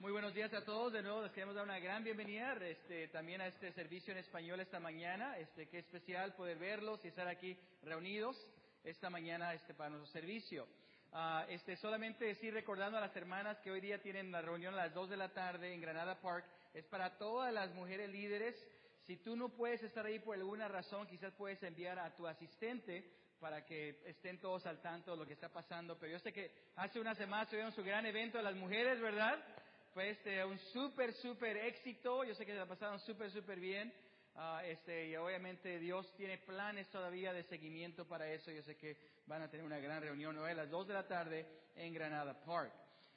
Muy 0.00 0.12
buenos 0.12 0.32
días 0.32 0.54
a 0.54 0.64
todos. 0.64 0.92
De 0.92 1.02
nuevo 1.02 1.22
les 1.22 1.32
queremos 1.32 1.56
dar 1.56 1.64
una 1.64 1.80
gran 1.80 2.04
bienvenida 2.04 2.54
este, 2.64 3.08
también 3.08 3.40
a 3.40 3.48
este 3.48 3.72
servicio 3.72 4.12
en 4.12 4.18
español 4.18 4.60
esta 4.60 4.78
mañana. 4.78 5.36
Este, 5.38 5.66
qué 5.66 5.78
especial 5.78 6.36
poder 6.36 6.56
verlos 6.56 7.04
y 7.04 7.08
estar 7.08 7.26
aquí 7.26 7.58
reunidos 7.82 8.36
esta 8.84 9.10
mañana 9.10 9.54
este, 9.54 9.74
para 9.74 9.90
nuestro 9.90 10.12
servicio. 10.12 10.68
Ah, 11.12 11.44
este, 11.48 11.74
solamente 11.76 12.26
decir, 12.26 12.54
recordando 12.54 12.96
a 12.96 13.00
las 13.00 13.16
hermanas 13.16 13.58
que 13.58 13.72
hoy 13.72 13.80
día 13.80 14.00
tienen 14.00 14.30
la 14.30 14.40
reunión 14.40 14.74
a 14.74 14.84
las 14.84 14.94
2 14.94 15.10
de 15.10 15.16
la 15.16 15.30
tarde 15.30 15.74
en 15.74 15.80
Granada 15.80 16.20
Park, 16.20 16.46
es 16.74 16.84
para 16.86 17.18
todas 17.18 17.52
las 17.52 17.74
mujeres 17.74 18.08
líderes. 18.08 18.54
Si 19.02 19.16
tú 19.16 19.34
no 19.34 19.48
puedes 19.48 19.82
estar 19.82 20.06
ahí 20.06 20.20
por 20.20 20.36
alguna 20.36 20.68
razón, 20.68 21.08
quizás 21.08 21.32
puedes 21.32 21.60
enviar 21.64 21.98
a 21.98 22.14
tu 22.14 22.24
asistente 22.24 23.04
para 23.40 23.64
que 23.64 24.00
estén 24.04 24.38
todos 24.38 24.64
al 24.64 24.80
tanto 24.80 25.10
de 25.10 25.16
lo 25.16 25.26
que 25.26 25.32
está 25.32 25.48
pasando. 25.48 25.98
Pero 25.98 26.12
yo 26.12 26.18
sé 26.20 26.32
que 26.32 26.52
hace 26.76 27.00
unas 27.00 27.18
semanas 27.18 27.48
tuvieron 27.48 27.72
su 27.72 27.82
gran 27.82 28.06
evento 28.06 28.38
de 28.38 28.44
las 28.44 28.54
mujeres, 28.54 29.00
¿verdad? 29.00 29.44
Fue 29.92 30.10
este, 30.10 30.44
un 30.44 30.58
súper, 30.58 31.12
súper 31.14 31.56
éxito. 31.56 32.24
Yo 32.24 32.34
sé 32.34 32.44
que 32.44 32.52
se 32.52 32.58
la 32.58 32.66
pasaron 32.66 32.98
súper, 33.00 33.30
súper 33.30 33.58
bien. 33.58 33.92
Ah, 34.34 34.62
este, 34.64 35.08
y 35.08 35.16
obviamente 35.16 35.78
Dios 35.78 36.14
tiene 36.16 36.38
planes 36.38 36.88
todavía 36.90 37.32
de 37.32 37.42
seguimiento 37.44 38.06
para 38.06 38.30
eso. 38.32 38.50
Yo 38.50 38.62
sé 38.62 38.76
que 38.76 38.96
van 39.26 39.42
a 39.42 39.50
tener 39.50 39.66
una 39.66 39.78
gran 39.78 40.00
reunión 40.00 40.38
hoy 40.38 40.52
a 40.52 40.54
las 40.54 40.70
2 40.70 40.88
de 40.88 40.94
la 40.94 41.06
tarde 41.06 41.46
en 41.74 41.92
Granada 41.92 42.38
Park. 42.44 42.72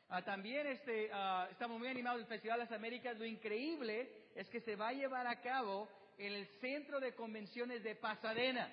Ah, 0.10 0.24
también 0.24 0.68
este, 0.68 1.10
ah, 1.14 1.48
estamos 1.52 1.80
muy 1.80 1.88
animados 1.88 2.20
del 2.20 2.28
Festival 2.28 2.60
de 2.60 2.66
las 2.66 2.74
Américas. 2.74 3.18
Lo 3.18 3.26
increíble 3.26 4.12
es 4.36 4.50
que 4.50 4.62
se 4.62 4.76
va 4.76 4.90
a 4.90 4.94
llevar 4.94 5.28
a 5.28 5.40
cabo 5.42 5.88
en 6.18 6.34
el 6.34 6.48
Centro 6.60 7.00
de 7.00 7.16
Convenciones 7.16 7.84
de 7.84 7.96
Pasadena. 7.96 8.72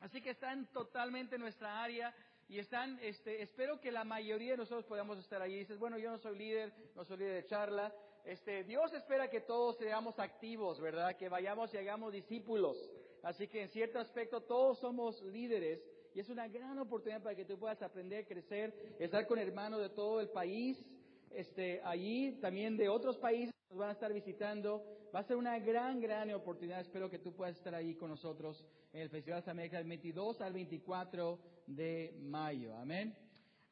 Así 0.00 0.20
que 0.20 0.30
están 0.30 0.66
totalmente 0.72 1.34
en 1.34 1.42
nuestra 1.42 1.82
área 1.82 2.14
y 2.48 2.58
están, 2.58 2.98
este, 3.02 3.42
espero 3.42 3.78
que 3.78 3.92
la 3.92 4.04
mayoría 4.04 4.52
de 4.52 4.56
nosotros 4.56 4.86
podamos 4.86 5.18
estar 5.18 5.42
allí. 5.42 5.58
Dices, 5.58 5.78
bueno, 5.78 5.98
yo 5.98 6.10
no 6.10 6.18
soy 6.18 6.38
líder, 6.38 6.72
no 6.96 7.04
soy 7.04 7.18
líder 7.18 7.42
de 7.42 7.48
charla. 7.48 7.94
Este, 8.24 8.64
Dios 8.64 8.92
espera 8.94 9.28
que 9.28 9.42
todos 9.42 9.76
seamos 9.76 10.18
activos, 10.18 10.80
¿verdad? 10.80 11.14
Que 11.16 11.28
vayamos 11.28 11.72
y 11.74 11.76
hagamos 11.76 12.12
discípulos. 12.12 12.76
Así 13.22 13.48
que 13.48 13.62
en 13.62 13.68
cierto 13.68 13.98
aspecto 13.98 14.40
todos 14.40 14.78
somos 14.78 15.20
líderes 15.22 15.80
y 16.14 16.20
es 16.20 16.30
una 16.30 16.48
gran 16.48 16.78
oportunidad 16.78 17.22
para 17.22 17.36
que 17.36 17.44
tú 17.44 17.58
puedas 17.58 17.82
aprender, 17.82 18.26
crecer, 18.26 18.96
estar 18.98 19.26
con 19.26 19.38
hermanos 19.38 19.80
de 19.80 19.90
todo 19.90 20.20
el 20.20 20.30
país 20.30 20.82
este, 21.30 21.82
allí, 21.84 22.38
también 22.40 22.76
de 22.76 22.88
otros 22.88 23.18
países 23.18 23.57
nos 23.70 23.78
van 23.78 23.90
a 23.90 23.92
estar 23.92 24.12
visitando. 24.12 24.84
Va 25.14 25.20
a 25.20 25.24
ser 25.24 25.36
una 25.36 25.58
gran, 25.58 26.00
gran 26.00 26.30
oportunidad. 26.32 26.80
Espero 26.80 27.10
que 27.10 27.18
tú 27.18 27.34
puedas 27.34 27.56
estar 27.56 27.74
ahí 27.74 27.94
con 27.94 28.10
nosotros 28.10 28.64
en 28.92 29.02
el 29.02 29.10
Festival 29.10 29.44
de 29.44 29.50
América 29.50 29.78
del 29.78 29.88
22 29.88 30.40
al 30.40 30.52
24 30.52 31.38
de 31.66 32.16
mayo. 32.20 32.76
Amén. 32.76 33.16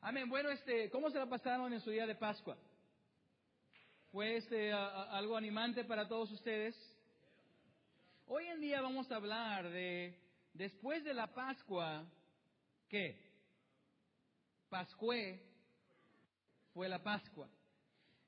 Amén. 0.01 0.29
Bueno, 0.29 0.51
este, 0.51 0.91
¿cómo 0.91 1.11
se 1.11 1.19
la 1.19 1.27
pasaron 1.27 1.73
en 1.73 1.81
su 1.81 1.91
día 1.91 2.07
de 2.07 2.15
Pascua? 2.15 2.57
¿Fue 4.13 4.37
este, 4.37 4.73
algo 4.73 5.37
animante 5.37 5.85
para 5.85 6.07
todos 6.09 6.31
ustedes? 6.33 6.75
Hoy 8.27 8.47
en 8.47 8.61
día 8.61 8.81
vamos 8.81 9.11
a 9.11 9.17
hablar 9.17 9.69
de, 9.71 10.19
después 10.53 11.05
de 11.05 11.15
la 11.15 11.33
Pascua, 11.33 12.05
¿qué? 12.89 13.25
Pascue 14.69 15.41
fue 16.73 16.89
la 16.89 17.03
Pascua. 17.03 17.49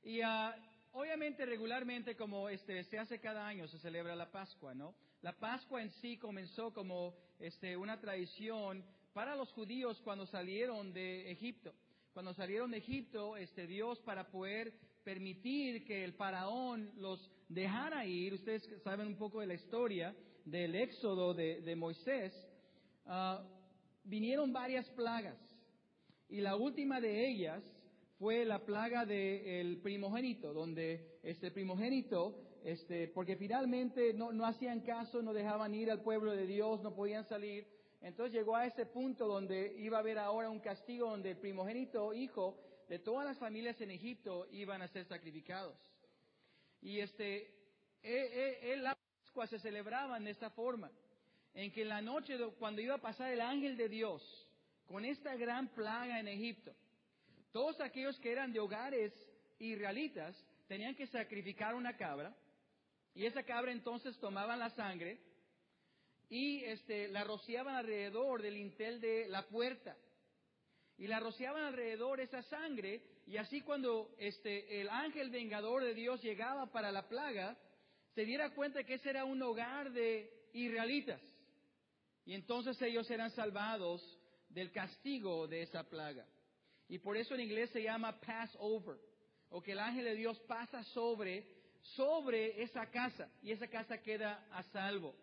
Y 0.03 0.21
ah, 0.21 0.55
obviamente 0.99 1.47
regularmente 1.47 2.17
como 2.17 2.49
este 2.49 2.83
se 2.83 2.99
hace 2.99 3.21
cada 3.21 3.47
año 3.47 3.69
se 3.69 3.79
celebra 3.79 4.17
la 4.17 4.33
Pascua, 4.33 4.75
¿no? 4.75 4.97
La 5.23 5.33
Pascua 5.33 5.81
en 5.81 5.91
sí 5.91 6.17
comenzó 6.17 6.73
como 6.73 7.15
este 7.39 7.77
una 7.77 8.01
tradición 8.01 8.85
para 9.13 9.37
los 9.37 9.53
judíos 9.53 10.01
cuando 10.03 10.27
salieron 10.27 10.93
de 10.93 11.31
Egipto. 11.31 11.73
Cuando 12.13 12.35
salieron 12.35 12.73
de 12.73 12.79
Egipto, 12.79 13.37
este 13.37 13.69
Dios 13.69 14.01
para 14.01 14.29
poder 14.29 14.73
permitir 15.05 15.85
que 15.85 16.03
el 16.03 16.15
faraón 16.15 16.91
los 16.97 17.31
dejara 17.49 18.05
ir, 18.05 18.35
ustedes 18.35 18.69
saben 18.83 19.07
un 19.07 19.17
poco 19.17 19.39
de 19.41 19.47
la 19.47 19.55
historia 19.55 20.17
del 20.45 20.75
éxodo 20.75 21.33
de, 21.33 21.77
Moisés, 21.77 22.35
ah, 23.07 23.41
vinieron 24.03 24.53
varias 24.53 24.89
plagas 24.91 25.39
y 26.29 26.41
la 26.41 26.57
última 26.57 27.01
de 27.01 27.29
ellas 27.29 27.63
fue 28.19 28.45
la 28.45 28.65
plaga 28.65 29.07
del 29.07 29.79
primogénito, 29.81 30.53
donde 30.53 31.21
este 31.23 31.53
primogénito, 31.53 32.59
este, 32.65 33.09
porque 33.09 33.37
finalmente 33.37 34.13
no, 34.13 34.33
no 34.33 34.45
hacían 34.45 34.81
caso, 34.81 35.23
no 35.23 35.33
dejaban 35.33 35.75
ir 35.75 35.91
al 35.91 36.03
pueblo 36.03 36.33
de 36.33 36.47
Dios, 36.47 36.83
no 36.83 36.95
podían 36.95 37.25
salir. 37.27 37.67
Entonces 38.01 38.35
llegó 38.35 38.57
a 38.57 38.67
ese 38.67 38.87
punto 38.87 39.27
donde 39.27 39.77
iba 39.79 39.99
a 39.99 40.01
haber 40.01 40.19
ahora 40.19 40.51
un 40.51 40.59
castigo 40.59 41.11
donde 41.11 41.33
el 41.33 41.37
primogénito 41.37 42.13
hijo 42.13 42.59
de 42.89 42.99
todas 42.99 43.25
las 43.25 43.39
familias 43.39 43.81
en 43.81 43.91
Egipto 43.91 44.49
iban 44.51 44.83
a 44.83 44.89
ser 44.89 45.05
sacrificados. 45.05 45.77
Y 46.81 46.99
este, 46.99 47.55
e, 48.03 48.59
e, 48.63 48.77
la 48.79 48.97
Pascua 49.21 49.47
se 49.47 49.61
celebraba 49.61 50.19
de 50.19 50.31
esta 50.31 50.51
forma, 50.51 50.91
en 51.55 51.71
que 51.71 51.83
en 51.83 51.89
la 51.89 52.03
noche 52.03 52.37
cuando 52.59 52.81
iba 52.81 52.95
a 52.95 53.01
pasar 53.01 53.33
el 53.33 53.41
ángel 53.41 53.77
de 53.77 53.89
Dios 53.89 54.49
con 54.87 55.05
esta 55.05 55.37
gran 55.37 55.69
plaga 55.69 56.19
en 56.19 56.29
Egipto, 56.29 56.75
todos 57.53 57.81
aquellos 57.81 58.19
que 58.21 58.33
eran 58.33 58.53
de 58.53 58.61
hogares 58.61 59.13
israelitas 59.59 60.37
tenían 60.67 60.95
que 60.95 61.07
sacrificar 61.07 61.75
una 61.75 61.97
cabra 61.97 62.35
y 63.15 63.27
esa 63.27 63.43
cabra 63.43 63.73
entonces 63.73 64.19
tomaban 64.19 64.59
la 64.59 64.71
sangre 64.71 65.19
y 66.29 66.63
este, 66.65 67.09
la 67.09 67.25
rociaban 67.25 67.75
alrededor 67.75 68.43
del 68.43 68.55
lintel 68.55 69.01
de 69.01 69.29
la 69.29 69.47
puerta. 69.49 69.97
Y 70.99 71.07
la 71.07 71.21
rociaban 71.21 71.65
alrededor 71.65 72.21
esa 72.21 72.43
sangre 72.43 73.03
y 73.27 73.37
así 73.37 73.63
cuando 73.63 74.15
este, 74.19 74.81
el 74.81 74.89
ángel 74.89 75.31
vengador 75.31 75.85
de 75.85 75.95
Dios 75.95 76.23
llegaba 76.23 76.71
para 76.71 76.93
la 76.93 77.09
plaga, 77.09 77.57
se 78.15 78.25
diera 78.25 78.51
cuenta 78.51 78.85
que 78.85 78.95
ese 78.95 79.11
era 79.11 79.25
un 79.25 79.41
hogar 79.43 79.93
de 79.93 80.31
israelitas. 80.53 81.21
Y 82.25 82.35
entonces 82.35 82.81
ellos 82.83 83.11
eran 83.11 83.31
salvados 83.31 84.03
del 84.49 84.71
castigo 84.71 85.47
de 85.47 85.63
esa 85.63 85.85
plaga. 85.85 86.27
Y 86.89 86.99
por 86.99 87.17
eso 87.17 87.35
en 87.35 87.43
inglés 87.43 87.71
se 87.71 87.83
llama 87.83 88.19
Passover, 88.21 88.99
o 89.51 89.63
que 89.63 89.73
el 89.73 89.79
ángel 89.79 90.05
de 90.05 90.15
Dios 90.15 90.39
pasa 90.41 90.83
sobre, 90.85 91.47
sobre 91.83 92.63
esa 92.63 92.87
casa, 92.91 93.31
y 93.43 93.53
esa 93.53 93.69
casa 93.69 93.99
queda 93.99 94.47
a 94.51 94.63
salvo. 94.65 95.15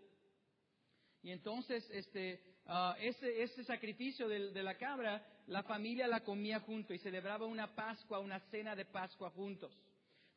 Y 1.24 1.31
entonces, 1.31 1.90
este, 1.92 2.40
ah, 2.68 2.96
ese, 3.00 3.64
sacrificio 3.64 4.28
de, 4.28 4.52
de, 4.52 4.64
la 4.64 4.78
cabra, 4.78 5.26
la 5.48 5.64
familia 5.64 6.08
la 6.08 6.24
comía 6.24 6.59
junto 6.59 6.94
y 6.94 7.00
celebraba 7.00 7.48
una 7.48 7.74
Pascua, 7.74 8.20
una 8.20 8.40
cena 8.52 8.76
de 8.76 8.86
Pascua 8.86 9.32
juntos. 9.32 9.76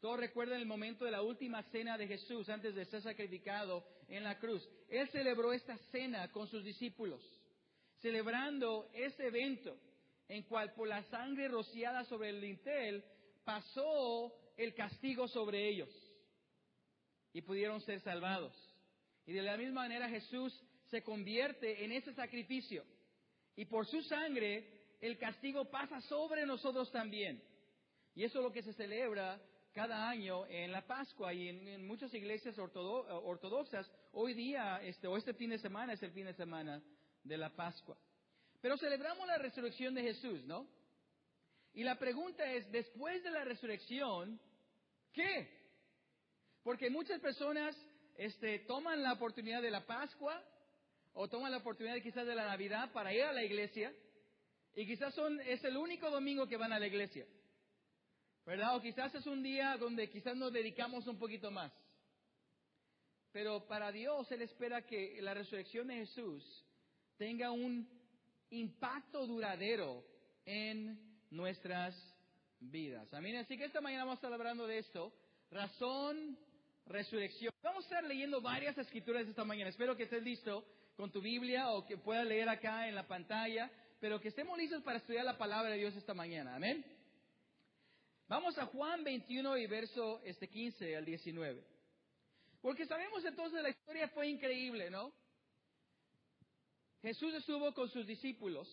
Todos 0.00 0.20
recuerdan 0.20 0.60
el 0.60 0.66
momento 0.66 1.04
de 1.04 1.10
la 1.10 1.22
última 1.22 1.62
cena 1.64 1.98
de 1.98 2.06
Jesús 2.06 2.48
antes 2.48 2.74
de 2.74 2.86
ser 2.86 3.02
sacrificado 3.02 3.84
en 4.08 4.24
la 4.24 4.38
cruz. 4.38 4.66
Él 4.88 5.08
celebró 5.10 5.52
esta 5.52 5.76
cena 5.90 6.30
con 6.30 6.46
sus 6.46 6.64
discípulos, 6.64 7.20
celebrando 8.00 8.88
ese 8.94 9.26
evento 9.26 9.76
en 10.28 10.42
cual 10.42 10.72
por 10.74 10.88
la 10.88 11.02
sangre 11.04 11.48
rociada 11.48 12.04
sobre 12.04 12.30
el 12.30 12.40
lintel 12.40 13.04
pasó 13.44 14.32
el 14.56 14.74
castigo 14.74 15.26
sobre 15.28 15.68
ellos 15.68 15.88
y 17.32 17.42
pudieron 17.42 17.80
ser 17.80 18.00
salvados. 18.00 18.54
Y 19.26 19.32
de 19.32 19.42
la 19.42 19.56
misma 19.56 19.82
manera 19.82 20.08
Jesús 20.08 20.52
se 20.90 21.02
convierte 21.02 21.84
en 21.84 21.92
ese 21.92 22.12
sacrificio 22.14 22.84
y 23.56 23.64
por 23.64 23.86
su 23.86 24.02
sangre 24.02 24.78
el 25.00 25.16
castigo 25.18 25.70
pasa 25.70 26.00
sobre 26.02 26.44
nosotros 26.44 26.90
también. 26.90 27.42
Y 28.14 28.24
eso 28.24 28.38
es 28.38 28.44
lo 28.44 28.52
que 28.52 28.62
se 28.62 28.72
celebra 28.72 29.40
cada 29.72 30.08
año 30.08 30.46
en 30.46 30.72
la 30.72 30.86
Pascua 30.86 31.32
y 31.32 31.48
en, 31.48 31.86
muchas 31.86 32.12
iglesias 32.12 32.58
ortodoxas. 32.58 33.90
Hoy 34.12 34.34
día, 34.34 34.80
este, 34.82 35.06
o 35.06 35.16
este 35.16 35.34
fin 35.34 35.50
de 35.50 35.58
semana 35.58 35.92
es 35.92 36.02
el 36.02 36.10
fin 36.10 36.26
de 36.26 36.34
semana 36.34 36.82
de 37.22 37.36
la 37.36 37.54
Pascua. 37.54 37.96
Pero 38.60 38.76
celebramos 38.76 39.26
la 39.26 39.38
resurrección 39.38 39.94
de 39.94 40.02
Jesús, 40.02 40.44
¿no? 40.44 40.66
Y 41.74 41.84
la 41.84 41.98
pregunta 41.98 42.44
es, 42.52 42.70
después 42.72 43.22
de 43.22 43.30
la 43.30 43.44
resurrección, 43.44 44.40
¿qué? 45.12 45.48
Porque 46.62 46.90
muchas 46.90 47.20
personas 47.20 47.76
este, 48.16 48.60
toman 48.60 49.02
la 49.02 49.12
oportunidad 49.12 49.62
de 49.62 49.70
la 49.70 49.86
Pascua 49.86 50.42
o 51.12 51.28
toman 51.28 51.52
la 51.52 51.58
oportunidad 51.58 52.00
quizás 52.02 52.26
de 52.26 52.34
la 52.34 52.46
Navidad 52.46 52.90
para 52.92 53.14
ir 53.14 53.22
a 53.22 53.32
la 53.32 53.44
iglesia 53.44 53.92
y 54.74 54.86
quizás 54.86 55.14
son, 55.14 55.40
es 55.40 55.62
el 55.64 55.76
único 55.76 56.10
domingo 56.10 56.46
que 56.46 56.56
van 56.56 56.72
a 56.72 56.78
la 56.78 56.86
iglesia. 56.86 57.26
¿Verdad? 58.44 58.76
O 58.76 58.80
quizás 58.80 59.14
es 59.14 59.26
un 59.26 59.42
día 59.42 59.76
donde 59.76 60.08
quizás 60.08 60.36
nos 60.36 60.52
dedicamos 60.52 61.06
un 61.06 61.18
poquito 61.18 61.50
más. 61.50 61.72
Pero 63.30 63.66
para 63.66 63.92
Dios 63.92 64.30
Él 64.32 64.42
espera 64.42 64.82
que 64.82 65.20
la 65.20 65.34
resurrección 65.34 65.86
de 65.88 65.96
Jesús 65.96 66.64
tenga 67.18 67.50
un 67.50 67.97
impacto 68.50 69.26
duradero 69.26 70.04
en 70.44 70.98
nuestras 71.30 71.94
vidas. 72.60 73.12
Amén. 73.12 73.36
Así 73.36 73.56
que 73.56 73.64
esta 73.64 73.80
mañana 73.80 74.04
vamos 74.04 74.16
a 74.16 74.26
estar 74.26 74.32
hablando 74.32 74.66
de 74.66 74.78
esto. 74.78 75.12
Razón, 75.50 76.38
resurrección. 76.86 77.52
Vamos 77.62 77.84
a 77.84 77.88
estar 77.88 78.04
leyendo 78.04 78.40
varias 78.40 78.76
escrituras 78.78 79.26
esta 79.26 79.44
mañana. 79.44 79.70
Espero 79.70 79.96
que 79.96 80.04
estés 80.04 80.22
listo 80.22 80.64
con 80.96 81.10
tu 81.12 81.20
Biblia 81.20 81.70
o 81.70 81.86
que 81.86 81.96
puedas 81.96 82.26
leer 82.26 82.48
acá 82.48 82.88
en 82.88 82.94
la 82.94 83.06
pantalla, 83.06 83.70
pero 84.00 84.20
que 84.20 84.28
estemos 84.28 84.58
listos 84.58 84.82
para 84.82 84.98
estudiar 84.98 85.24
la 85.24 85.38
palabra 85.38 85.70
de 85.70 85.78
Dios 85.78 85.94
esta 85.94 86.14
mañana. 86.14 86.56
Amén. 86.56 86.84
Vamos 88.28 88.58
a 88.58 88.66
Juan 88.66 89.04
21 89.04 89.56
y 89.56 89.66
verso 89.66 90.20
este 90.24 90.48
15 90.48 90.96
al 90.96 91.04
19. 91.04 91.64
Porque 92.60 92.86
sabemos 92.86 93.24
entonces 93.24 93.62
la 93.62 93.70
historia 93.70 94.08
fue 94.08 94.28
increíble, 94.28 94.90
¿no? 94.90 95.12
Jesús 97.02 97.34
estuvo 97.34 97.72
con 97.74 97.88
sus 97.88 98.06
discípulos, 98.06 98.68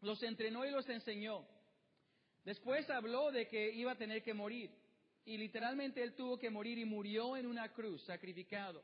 los 0.00 0.22
entrenó 0.22 0.64
y 0.64 0.70
los 0.70 0.88
enseñó. 0.88 1.46
Después 2.44 2.88
habló 2.90 3.30
de 3.30 3.48
que 3.48 3.72
iba 3.72 3.92
a 3.92 3.98
tener 3.98 4.22
que 4.22 4.34
morir. 4.34 4.70
Y 5.24 5.38
literalmente 5.38 6.02
él 6.02 6.14
tuvo 6.14 6.38
que 6.38 6.50
morir 6.50 6.78
y 6.78 6.84
murió 6.84 7.36
en 7.36 7.46
una 7.46 7.72
cruz, 7.72 8.02
sacrificado. 8.04 8.82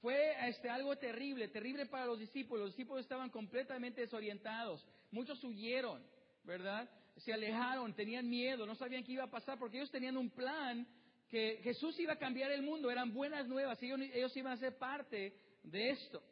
Fue 0.00 0.34
este, 0.48 0.68
algo 0.68 0.96
terrible, 0.96 1.48
terrible 1.48 1.86
para 1.86 2.06
los 2.06 2.18
discípulos. 2.18 2.66
Los 2.66 2.76
discípulos 2.76 3.02
estaban 3.02 3.30
completamente 3.30 4.00
desorientados. 4.00 4.84
Muchos 5.10 5.42
huyeron, 5.44 6.02
¿verdad? 6.42 6.88
Se 7.18 7.32
alejaron, 7.32 7.94
tenían 7.94 8.28
miedo, 8.28 8.66
no 8.66 8.74
sabían 8.74 9.04
qué 9.04 9.12
iba 9.12 9.24
a 9.24 9.30
pasar 9.30 9.58
porque 9.58 9.76
ellos 9.76 9.90
tenían 9.90 10.16
un 10.16 10.30
plan 10.30 10.86
que 11.30 11.60
Jesús 11.62 11.98
iba 12.00 12.14
a 12.14 12.18
cambiar 12.18 12.50
el 12.50 12.62
mundo. 12.62 12.90
Eran 12.90 13.12
buenas 13.12 13.46
nuevas, 13.46 13.82
ellos, 13.82 14.00
ellos 14.12 14.36
iban 14.36 14.52
a 14.54 14.56
ser 14.56 14.76
parte 14.78 15.34
de 15.62 15.90
esto. 15.90 16.22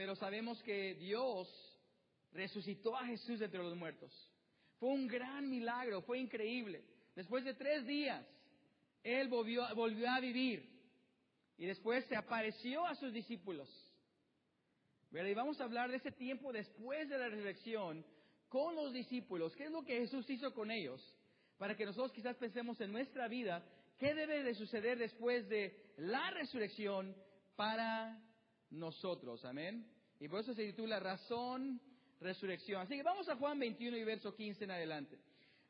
Pero 0.00 0.16
sabemos 0.16 0.62
que 0.62 0.94
Dios 0.94 1.46
resucitó 2.32 2.96
a 2.96 3.04
Jesús 3.04 3.38
de 3.38 3.44
entre 3.44 3.62
los 3.62 3.76
muertos. 3.76 4.10
Fue 4.78 4.88
un 4.88 5.06
gran 5.06 5.46
milagro, 5.50 6.00
fue 6.00 6.18
increíble. 6.18 6.82
Después 7.14 7.44
de 7.44 7.52
tres 7.52 7.86
días, 7.86 8.26
Él 9.02 9.28
volvió, 9.28 9.62
a 9.62 10.20
vivir 10.20 10.66
y 11.58 11.66
después 11.66 12.06
se 12.06 12.16
apareció 12.16 12.86
a 12.86 12.94
sus 12.94 13.12
discípulos. 13.12 13.68
Y 15.10 15.34
vamos 15.34 15.60
a 15.60 15.64
hablar 15.64 15.90
de 15.90 15.98
ese 15.98 16.12
tiempo 16.12 16.50
después 16.50 17.06
de 17.10 17.18
la 17.18 17.28
resurrección 17.28 18.02
con 18.48 18.74
los 18.76 18.94
discípulos. 18.94 19.54
¿Qué 19.54 19.64
es 19.64 19.70
lo 19.70 19.84
que 19.84 19.98
Jesús 19.98 20.30
hizo 20.30 20.54
con 20.54 20.70
ellos? 20.70 20.98
Para 21.58 21.76
que 21.76 21.84
nosotros 21.84 22.12
quizás 22.12 22.36
pensemos 22.38 22.80
en 22.80 22.90
nuestra 22.90 23.28
vida, 23.28 23.62
¿qué 23.98 24.14
debe 24.14 24.44
de 24.44 24.54
suceder 24.54 24.96
después 24.96 25.46
de 25.50 25.92
la 25.98 26.30
resurrección 26.30 27.14
para 27.54 28.18
nosotros? 28.70 29.44
Amén. 29.44 29.86
Y 30.18 30.28
por 30.28 30.40
eso 30.40 30.54
se 30.54 30.66
titula 30.66 31.00
Razón 31.00 31.80
resurrección. 32.20 32.82
Así 32.82 32.96
que 32.96 33.02
vamos 33.02 33.28
a 33.28 33.36
Juan 33.36 33.58
21 33.58 33.96
y 33.96 34.04
verso 34.04 34.34
15 34.34 34.64
en 34.64 34.70
adelante. 34.70 35.18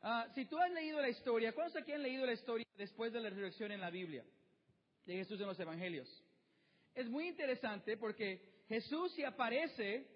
Ah, 0.02 0.28
si 0.34 0.46
tú 0.46 0.58
has 0.58 0.70
leído 0.72 1.00
la 1.00 1.08
historia, 1.08 1.52
¿cuántos 1.52 1.80
aquí 1.80 1.92
han 1.92 2.02
leído 2.02 2.26
la 2.26 2.32
historia 2.32 2.66
después 2.76 3.12
de 3.12 3.20
la 3.20 3.28
resurrección 3.30 3.70
en 3.70 3.80
la 3.80 3.90
Biblia? 3.90 4.24
De 5.04 5.14
Jesús 5.14 5.40
en 5.40 5.46
los 5.46 5.60
Evangelios. 5.60 6.08
Es 6.94 7.08
muy 7.08 7.28
interesante 7.28 7.96
porque 7.96 8.64
Jesús 8.68 9.12
se 9.14 9.24
aparece 9.24 10.06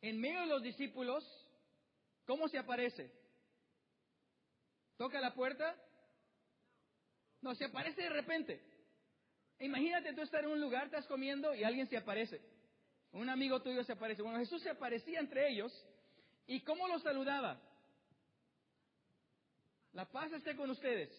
en 0.00 0.20
medio 0.20 0.40
de 0.40 0.46
los 0.46 0.62
discípulos. 0.62 1.24
¿Cómo 2.24 2.48
se 2.48 2.58
aparece? 2.58 3.12
¿Toca 4.96 5.20
la 5.20 5.34
puerta? 5.34 5.76
No, 7.40 7.54
se 7.54 7.64
aparece 7.66 8.02
de 8.02 8.10
repente. 8.10 8.62
Imagínate 9.60 10.12
tú 10.12 10.22
estar 10.22 10.44
en 10.44 10.50
un 10.50 10.60
lugar, 10.60 10.86
estás 10.86 11.06
comiendo 11.06 11.54
y 11.54 11.64
alguien 11.64 11.88
se 11.88 11.96
aparece. 11.96 12.40
Un 13.12 13.28
amigo 13.28 13.60
tuyo 13.60 13.82
se 13.82 13.92
aparece. 13.92 14.22
Bueno, 14.22 14.38
Jesús 14.38 14.62
se 14.62 14.70
aparecía 14.70 15.20
entre 15.20 15.48
ellos. 15.48 15.72
¿Y 16.46 16.60
cómo 16.60 16.86
los 16.88 17.02
saludaba? 17.02 17.60
La 19.92 20.04
paz 20.04 20.32
esté 20.32 20.54
con 20.54 20.70
ustedes. 20.70 21.10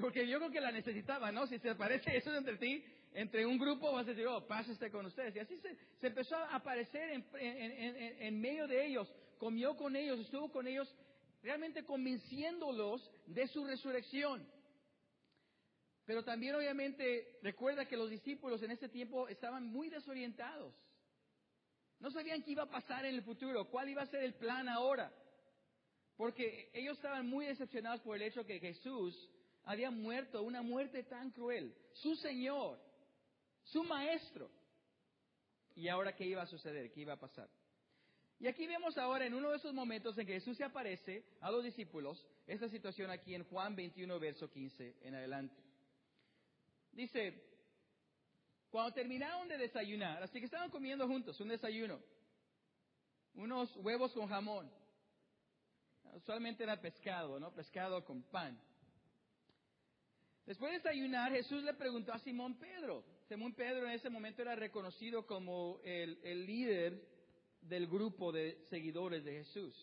Porque 0.00 0.28
yo 0.28 0.38
creo 0.38 0.50
que 0.50 0.60
la 0.60 0.70
necesitaba, 0.70 1.32
¿no? 1.32 1.46
Si 1.46 1.58
se 1.58 1.70
aparece 1.70 2.10
Jesús 2.12 2.34
entre 2.36 2.56
ti, 2.56 2.84
entre 3.14 3.46
un 3.46 3.58
grupo, 3.58 3.92
vas 3.92 4.06
a 4.06 4.10
decir, 4.10 4.26
oh, 4.26 4.46
paz 4.46 4.68
esté 4.68 4.90
con 4.90 5.06
ustedes. 5.06 5.34
Y 5.34 5.38
así 5.38 5.56
se, 5.58 6.06
empezó 6.06 6.36
a 6.36 6.54
aparecer 6.56 7.22
en 7.40 8.40
medio 8.40 8.66
de 8.66 8.86
ellos, 8.86 9.12
comió 9.38 9.76
con 9.76 9.96
ellos, 9.96 10.20
estuvo 10.20 10.52
con 10.52 10.66
ellos, 10.66 10.94
realmente 11.42 11.84
convenciéndolos 11.84 13.10
de 13.26 13.46
su 13.48 13.64
resurrección. 13.64 14.46
Pero 16.04 16.24
también 16.24 16.54
obviamente 16.54 17.38
recuerda 17.42 17.86
que 17.86 17.96
los 17.96 18.10
discípulos 18.10 18.62
en 18.62 18.72
ese 18.72 18.88
tiempo 18.88 19.28
estaban 19.28 19.66
muy 19.66 19.88
desorientados. 19.88 20.74
No 22.00 22.10
sabían 22.10 22.42
qué 22.42 22.50
iba 22.50 22.64
a 22.64 22.70
pasar 22.70 23.04
en 23.04 23.14
el 23.14 23.22
futuro, 23.22 23.68
cuál 23.70 23.88
iba 23.88 24.02
a 24.02 24.06
ser 24.06 24.24
el 24.24 24.34
plan 24.34 24.68
ahora. 24.68 25.12
Porque 26.16 26.70
ellos 26.74 26.96
estaban 26.96 27.28
muy 27.28 27.46
decepcionados 27.46 28.00
por 28.00 28.16
el 28.16 28.22
hecho 28.22 28.44
que 28.44 28.58
Jesús 28.58 29.30
había 29.64 29.90
muerto 29.90 30.42
una 30.42 30.62
muerte 30.62 31.04
tan 31.04 31.30
cruel. 31.30 31.74
Su 31.92 32.16
Señor, 32.16 32.80
su 33.62 33.84
Maestro. 33.84 34.50
¿Y 35.76 35.88
ahora 35.88 36.14
qué 36.14 36.26
iba 36.26 36.42
a 36.42 36.46
suceder? 36.46 36.90
¿Qué 36.90 37.00
iba 37.00 37.14
a 37.14 37.20
pasar? 37.20 37.48
Y 38.40 38.48
aquí 38.48 38.66
vemos 38.66 38.98
ahora 38.98 39.24
en 39.24 39.34
uno 39.34 39.50
de 39.50 39.58
esos 39.58 39.72
momentos 39.72 40.18
en 40.18 40.26
que 40.26 40.34
Jesús 40.34 40.56
se 40.56 40.64
aparece 40.64 41.24
a 41.40 41.50
los 41.52 41.62
discípulos, 41.62 42.26
esta 42.48 42.68
situación 42.68 43.08
aquí 43.10 43.36
en 43.36 43.44
Juan 43.44 43.76
21, 43.76 44.18
verso 44.18 44.50
15 44.50 44.96
en 45.02 45.14
adelante. 45.14 45.71
Dice, 46.92 47.42
cuando 48.70 48.92
terminaron 48.92 49.48
de 49.48 49.58
desayunar, 49.58 50.22
así 50.22 50.38
que 50.38 50.46
estaban 50.46 50.70
comiendo 50.70 51.06
juntos 51.06 51.40
un 51.40 51.48
desayuno, 51.48 52.00
unos 53.34 53.74
huevos 53.76 54.12
con 54.12 54.28
jamón. 54.28 54.70
Usualmente 56.14 56.62
era 56.62 56.80
pescado, 56.80 57.40
¿no? 57.40 57.52
Pescado 57.54 58.04
con 58.04 58.22
pan. 58.22 58.60
Después 60.44 60.72
de 60.72 60.78
desayunar, 60.78 61.32
Jesús 61.32 61.62
le 61.62 61.72
preguntó 61.74 62.12
a 62.12 62.18
Simón 62.18 62.58
Pedro. 62.58 63.04
Simón 63.28 63.54
Pedro 63.54 63.86
en 63.86 63.92
ese 63.92 64.10
momento 64.10 64.42
era 64.42 64.54
reconocido 64.54 65.26
como 65.26 65.80
el, 65.84 66.46
líder 66.46 67.08
del 67.62 67.86
grupo 67.86 68.32
de 68.32 68.58
seguidores 68.68 69.24
de 69.24 69.32
Jesús. 69.32 69.74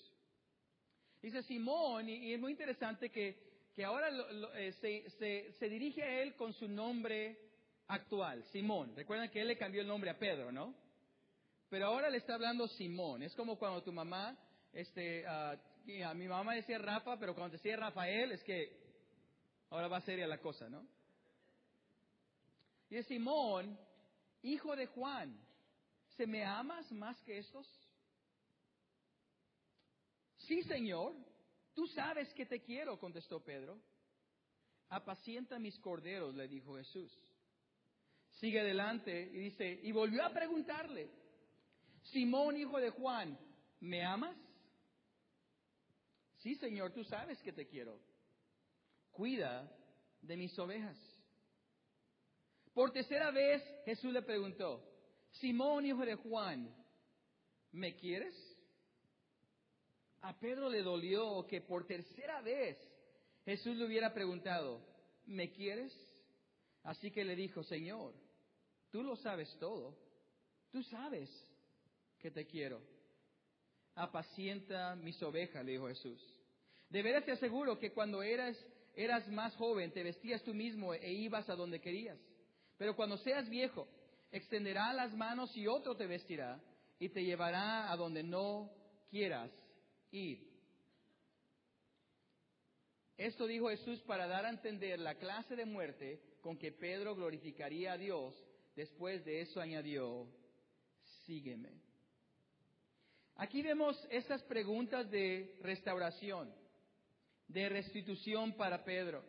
Dice 1.22 1.42
Simón, 1.44 2.08
y 2.10 2.34
es 2.34 2.40
muy 2.40 2.52
interesante 2.52 3.10
que 3.10 3.49
que 3.80 3.86
ahora 3.86 4.10
eh, 4.56 4.74
se, 5.58 5.70
dirige 5.70 6.04
a 6.04 6.22
él 6.22 6.36
con 6.36 6.52
su 6.52 6.68
nombre 6.68 7.40
actual, 7.88 8.44
Simón. 8.52 8.94
Recuerdan 8.94 9.30
que 9.30 9.40
él 9.40 9.48
le 9.48 9.58
cambió 9.58 9.80
el 9.80 9.88
nombre 9.88 10.10
a 10.10 10.20
Pedro, 10.20 10.52
¿no? 10.52 10.76
Pero 11.70 11.86
ahora 11.86 12.10
le 12.10 12.18
está 12.18 12.34
hablando 12.34 12.68
Simón. 12.68 13.24
Es 13.24 13.34
como 13.36 13.58
cuando 13.58 13.82
tu 13.82 13.94
mamá, 13.94 14.38
este, 14.74 15.26
ah, 15.26 15.56
a 16.08 16.14
mi 16.14 16.28
mamá 16.28 16.56
decía 16.56 16.78
Rafa, 16.78 17.18
pero 17.18 17.34
cuando 17.34 17.54
decía 17.54 17.78
Rafael 17.78 18.34
es 18.34 18.44
que 18.44 18.70
ahora 19.70 19.88
va 19.88 20.02
seria 20.02 20.28
la 20.28 20.40
cosa, 20.40 20.68
¿no? 20.68 20.86
Y 22.90 22.98
es 22.98 23.08
Simón, 23.08 23.80
hijo 24.42 24.76
de 24.76 24.88
Juan, 24.88 25.40
¿se 26.18 26.28
me 26.28 26.44
amas 26.44 26.92
más 26.92 27.18
que 27.22 27.38
estos? 27.38 27.66
Sí, 30.36 30.64
Señor, 30.64 31.14
Tú 31.80 31.88
sabes 31.88 32.34
que 32.34 32.46
te 32.46 32.62
quiero, 32.62 33.00
contestó 33.00 33.42
Pedro. 33.42 33.80
Apacienta 34.90 35.58
mis 35.60 35.80
corderos, 35.80 36.36
le 36.36 36.46
dijo 36.46 36.76
Jesús. 36.76 37.10
Sigue 38.32 38.60
adelante 38.60 39.30
y 39.32 39.38
dice, 39.38 39.80
y 39.82 39.94
volvió 39.94 40.26
a 40.26 40.34
preguntarle, 40.34 41.10
Simón, 42.12 42.58
hijo 42.58 42.78
de 42.80 42.90
Juan, 42.90 43.40
¿me 43.80 44.04
amas? 44.04 44.36
Sí, 46.40 46.56
Señor, 46.56 46.92
tú 46.92 47.06
sabes 47.06 47.42
que 47.44 47.54
te 47.54 47.66
quiero. 47.66 47.98
Cuida 49.12 49.74
de 50.22 50.36
mis 50.36 50.60
ovejas. 50.60 50.98
Por 52.74 52.92
tercera 52.92 53.32
vez 53.32 53.64
Jesús 53.86 54.12
le 54.12 54.22
preguntó, 54.22 54.86
Simón, 55.32 55.86
hijo 55.86 56.06
de 56.06 56.16
Juan, 56.16 56.76
¿me 57.72 57.96
quieres? 57.96 58.36
A 60.22 60.38
Pedro 60.38 60.70
le 60.70 60.82
dolió 60.82 61.46
que 61.48 61.62
por 61.62 61.88
tercera 61.88 62.42
vez 62.42 62.78
Jesús 63.46 63.76
le 63.78 63.86
hubiera 63.86 64.14
preguntado, 64.14 64.82
¿me 65.26 65.52
quieres? 65.52 65.94
Así 66.84 67.12
que 67.12 67.24
le 67.24 67.36
dijo, 67.36 67.64
Señor, 67.64 68.14
tú 68.92 69.02
lo 69.02 69.16
sabes 69.16 69.50
todo, 69.60 69.96
tú 70.72 70.84
sabes 70.84 71.30
que 72.20 72.32
te 72.32 72.46
quiero. 72.46 72.82
Apacienta 73.96 74.96
mis 74.96 75.22
ovejas, 75.24 75.64
le 75.64 75.74
dijo 75.74 75.88
Jesús. 75.88 76.22
De 76.90 77.02
veras 77.02 77.26
te 77.26 77.32
aseguro 77.32 77.80
que 77.80 77.92
cuando 77.92 78.22
eras, 78.22 78.58
eras 78.96 79.28
más 79.30 79.56
joven 79.56 79.92
te 79.92 80.04
vestías 80.04 80.44
tú 80.44 80.54
mismo 80.54 80.94
e 80.94 81.12
ibas 81.14 81.50
a 81.50 81.56
donde 81.56 81.80
querías. 81.80 82.20
Pero 82.78 82.96
cuando 82.96 83.18
seas 83.18 83.50
viejo, 83.50 83.88
extenderá 84.32 84.92
las 84.94 85.14
manos 85.14 85.56
y 85.56 85.68
otro 85.68 85.96
te 85.96 86.08
vestirá 86.08 86.60
y 87.00 87.10
te 87.10 87.24
llevará 87.24 87.92
a 87.92 87.96
donde 87.96 88.24
no 88.24 88.70
quieras 89.10 89.52
ir. 90.12 90.50
Esto 93.18 93.48
dijo 93.48 93.70
Jesús 93.70 94.02
para 94.04 94.28
dar 94.28 94.46
a 94.46 94.50
entender 94.50 95.00
la 95.00 95.16
clase 95.16 95.56
de 95.56 95.66
muerte 95.66 96.22
con 96.42 96.58
que 96.58 96.72
Pedro 96.72 97.16
glorificaría 97.16 97.94
a 97.94 97.98
Dios. 97.98 98.34
Después 98.76 99.26
de 99.26 99.42
eso 99.42 99.60
añadió, 99.60 100.26
sígueme. 101.26 101.70
Aquí 103.36 103.62
vemos 103.62 103.98
estas 104.10 104.42
preguntas 104.44 105.10
de 105.12 105.58
restauración, 105.62 106.54
de 107.48 107.70
restitución 107.70 108.54
para 108.54 108.84
Pedro. 108.86 109.24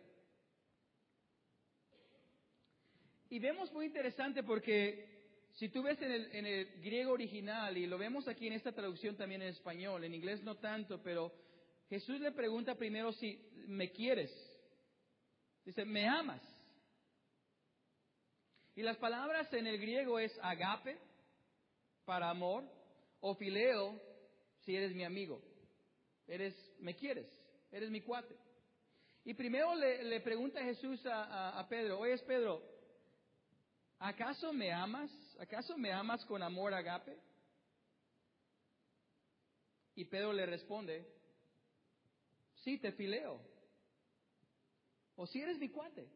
Y 3.29 3.39
vemos 3.39 3.73
muy 3.73 3.87
interesante 3.87 4.43
porque 4.43 5.10
si 5.61 5.69
tú 5.69 5.83
ves 5.83 6.01
en 6.01 6.47
el, 6.47 6.81
griego 6.81 7.13
original, 7.13 7.77
y 7.77 7.87
lo 7.87 7.99
vemos 7.99 8.27
aquí 8.27 8.47
en 8.47 8.55
esta 8.55 8.73
traducción 8.73 9.15
también 9.15 9.43
en 9.43 9.49
español, 9.49 10.03
en 10.03 10.15
inglés 10.15 10.43
no 10.43 10.57
tanto, 10.57 11.03
pero 11.03 11.31
Jesús 11.91 12.19
le 12.19 12.33
pregunta 12.33 12.77
primero 12.77 13.13
si 13.13 13.39
me 13.67 13.93
quieres. 13.93 14.33
Dice, 15.63 15.85
¿me 15.85 16.09
amas? 16.09 16.41
Y 18.75 18.81
las 18.81 18.97
palabras 18.97 19.53
en 19.53 19.67
el 19.67 19.79
griego 19.79 20.19
es 20.19 20.33
agape, 20.41 20.97
para 22.07 22.31
amor, 22.31 22.65
o 23.21 23.35
fileo, 23.35 24.01
si 24.61 24.75
eres 24.75 24.95
mi 24.95 25.05
amigo. 25.05 25.43
Eres, 26.27 26.57
me 26.79 26.97
quieres, 26.97 27.29
eres 27.71 27.91
mi 27.91 28.01
cuate. 28.01 28.35
Y 29.27 29.35
primero 29.35 29.75
le, 29.75 30.21
pregunta 30.21 30.65
Jesús 30.65 31.05
a, 31.05 31.61
a 31.61 31.69
Pedro, 31.69 31.99
oye 31.99 32.17
Pedro, 32.27 32.63
¿acaso 34.01 34.53
me 34.53 34.73
amas? 34.73 35.11
¿Acaso 35.39 35.79
me 35.79 35.93
amas 35.93 36.25
con 36.25 36.43
amor 36.43 36.75
agape? 36.75 37.17
Y 39.95 40.05
Pedro 40.07 40.33
le 40.33 40.47
responde, 40.47 41.07
sí 42.65 42.79
te 42.79 42.93
fileo. 42.93 43.41
O 45.17 45.27
si 45.27 45.41
eres 45.41 45.59
mi 45.59 45.69
cuate, 45.69 46.09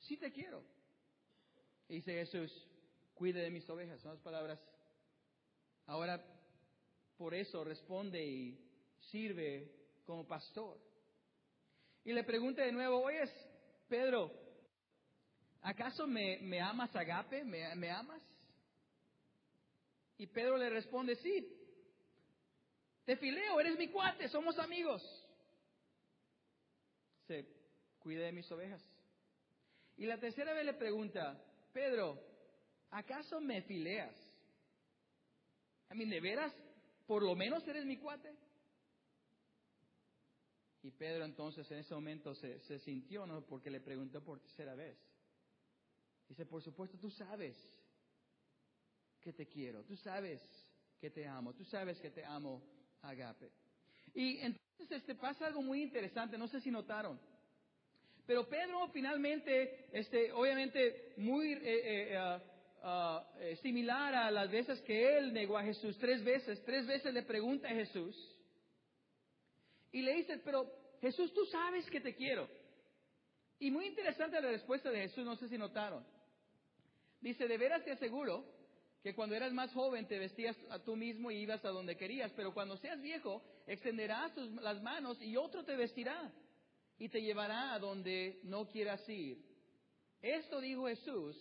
sí 0.00 0.16
te 0.16 0.32
quiero. 0.32 0.62
Y 1.88 1.96
dice 1.96 2.12
Jesús, 2.12 2.68
cuide 3.14 3.40
de 3.40 3.50
mis 3.50 3.68
ovejas, 3.70 4.00
son 4.00 4.12
las 4.12 4.20
palabras. 4.20 4.60
Ahora, 5.86 6.22
por 7.16 7.34
eso 7.34 7.64
responde 7.64 8.24
y 8.24 8.58
sirve 9.10 9.72
como 10.04 10.26
pastor. 10.26 10.78
Y 12.04 12.12
le 12.12 12.24
pregunta 12.24 12.62
de 12.62 12.72
nuevo, 12.72 13.02
oyes, 13.02 13.30
Pedro, 13.88 14.32
¿acaso 15.62 16.06
me, 16.06 16.60
amas 16.60 16.94
agape? 16.94 17.44
¿Me, 17.44 17.74
¿Me 17.74 17.90
amas? 17.90 18.22
Y 20.16 20.26
Pedro 20.26 20.56
le 20.56 20.68
responde, 20.68 21.14
sí, 21.16 21.58
te 23.04 23.16
fileo, 23.16 23.60
eres 23.60 23.78
mi 23.78 23.88
cuate, 23.88 24.28
somos 24.28 24.58
amigos. 24.58 25.02
Se 27.26 27.46
cuide 28.00 28.24
de 28.24 28.32
mis 28.32 28.50
ovejas. 28.50 28.82
Y 29.96 30.06
la 30.06 30.18
tercera 30.18 30.52
vez 30.52 30.64
le 30.64 30.74
pregunta, 30.74 31.42
Pedro, 31.72 32.20
¿acaso 32.90 33.40
me 33.40 33.62
fileas? 33.62 34.14
A 35.88 35.94
mí, 35.94 36.04
¿de 36.04 36.20
veras? 36.20 36.52
¿Por 37.06 37.22
lo 37.22 37.34
menos 37.34 37.66
eres 37.66 37.84
mi 37.84 37.96
cuate? 37.96 38.36
Y 40.82 40.90
Pedro 40.90 41.24
entonces 41.24 41.70
en 41.70 41.78
ese 41.78 41.94
momento 41.94 42.34
se, 42.34 42.60
se 42.60 42.78
sintió, 42.80 43.26
¿no? 43.26 43.40
Porque 43.46 43.70
le 43.70 43.80
preguntó 43.80 44.22
por 44.22 44.40
tercera 44.40 44.74
vez. 44.74 44.98
Dice, 46.28 46.44
por 46.44 46.62
supuesto, 46.62 46.98
tú 46.98 47.10
sabes 47.10 47.56
que 49.20 49.32
te 49.32 49.46
quiero, 49.46 49.82
tú 49.84 49.96
sabes 49.96 50.40
que 51.00 51.10
te 51.10 51.26
amo, 51.26 51.54
tú 51.54 51.64
sabes 51.64 51.98
que 52.00 52.10
te 52.10 52.24
amo 52.24 52.62
agape. 53.02 53.50
Y 54.14 54.38
entonces 54.38 54.90
este, 54.90 55.14
pasa 55.14 55.46
algo 55.46 55.62
muy 55.62 55.82
interesante, 55.82 56.36
no 56.36 56.48
sé 56.48 56.60
si 56.60 56.70
notaron. 56.70 57.18
Pero 58.26 58.46
Pedro 58.48 58.88
finalmente, 58.88 59.88
este, 59.92 60.30
obviamente 60.32 61.14
muy 61.16 61.58
eh, 61.62 62.38
similar 63.62 64.14
a 64.14 64.30
las 64.30 64.50
veces 64.50 64.80
que 64.82 65.16
él 65.16 65.32
negó 65.32 65.56
a 65.56 65.64
Jesús, 65.64 65.96
tres 65.98 66.22
veces, 66.22 66.62
tres 66.64 66.86
veces 66.86 67.14
le 67.14 67.22
pregunta 67.22 67.68
a 67.68 67.74
Jesús. 67.74 68.14
Y 69.92 70.02
le 70.02 70.14
dice, 70.14 70.38
pero 70.44 70.70
Jesús, 71.00 71.32
tú 71.32 71.46
sabes 71.46 71.88
que 71.88 72.00
te 72.00 72.14
quiero. 72.14 72.48
Y 73.58 73.70
muy 73.70 73.86
interesante 73.86 74.40
la 74.40 74.50
respuesta 74.50 74.90
de 74.90 75.00
Jesús, 75.00 75.24
no 75.24 75.36
sé 75.36 75.48
si 75.48 75.56
notaron. 75.56 76.04
Dice, 77.20 77.48
de 77.48 77.58
veras 77.58 77.84
te 77.84 77.92
aseguro 77.92 78.44
que 79.02 79.14
cuando 79.14 79.34
eras 79.34 79.52
más 79.52 79.72
joven 79.72 80.06
te 80.06 80.18
vestías 80.18 80.56
a 80.70 80.78
tú 80.80 80.96
mismo 80.96 81.30
y 81.30 81.36
ibas 81.36 81.64
a 81.64 81.70
donde 81.70 81.96
querías, 81.96 82.32
pero 82.32 82.52
cuando 82.52 82.76
seas 82.76 83.00
viejo 83.00 83.42
extenderás 83.66 84.36
las 84.36 84.82
manos 84.82 85.20
y 85.22 85.36
otro 85.36 85.64
te 85.64 85.76
vestirá 85.76 86.32
y 86.98 87.08
te 87.08 87.22
llevará 87.22 87.74
a 87.74 87.78
donde 87.78 88.40
no 88.44 88.68
quieras 88.68 89.08
ir. 89.08 89.38
Esto 90.20 90.60
dijo 90.60 90.88
Jesús 90.88 91.36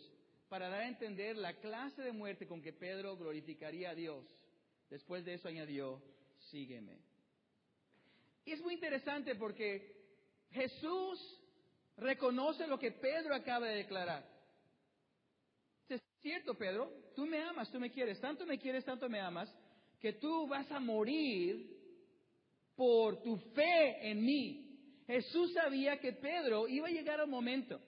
para 0.49 0.69
dar 0.69 0.81
a 0.81 0.87
entender 0.87 1.35
la 1.35 1.53
clase 1.53 2.01
de 2.01 2.11
muerte 2.11 2.47
con 2.47 2.61
que 2.61 2.73
Pedro 2.73 3.17
glorificaría 3.17 3.89
a 3.89 3.95
Dios. 3.95 4.25
Después 4.89 5.25
de 5.25 5.33
eso 5.33 5.47
añadió, 5.47 6.01
sígueme. 6.51 6.97
Y 8.45 8.51
es 8.51 8.61
muy 8.61 8.75
interesante 8.75 9.35
porque 9.35 9.97
Jesús 10.51 11.41
reconoce 11.97 12.67
lo 12.67 12.79
que 12.79 12.91
Pedro 12.91 13.35
acaba 13.35 13.67
de 13.67 13.77
declarar. 13.77 14.36
Cierto, 16.21 16.55
Pedro, 16.55 16.91
tú 17.15 17.25
me 17.25 17.41
amas, 17.41 17.71
tú 17.71 17.79
me 17.79 17.91
quieres, 17.91 18.19
tanto 18.19 18.45
me 18.45 18.57
quieres, 18.57 18.83
tanto 18.83 19.07
me 19.09 19.19
amas, 19.19 19.53
que 19.99 20.13
tú 20.13 20.47
vas 20.47 20.69
a 20.71 20.79
morir 20.79 21.77
por 22.75 23.21
tu 23.21 23.37
fe 23.55 24.09
en 24.09 24.23
mí. 24.23 24.67
Jesús 25.07 25.53
sabía 25.53 25.99
que 25.99 26.13
Pedro 26.13 26.67
iba 26.67 26.87
a 26.87 26.91
llegar 26.91 27.19
al 27.19 27.27
momento 27.27 27.79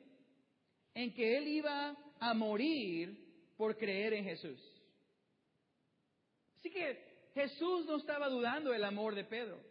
en 0.93 1.13
que 1.13 1.37
él 1.37 1.47
iba 1.47 1.95
a 2.19 2.33
morir 2.33 3.29
por 3.57 3.77
creer 3.77 4.13
en 4.13 4.23
Jesús. 4.23 4.59
Así 6.57 6.69
que 6.69 7.29
Jesús 7.33 7.85
no 7.85 7.97
estaba 7.97 8.29
dudando 8.29 8.71
del 8.71 8.83
amor 8.83 9.15
de 9.15 9.23
Pedro. 9.25 9.61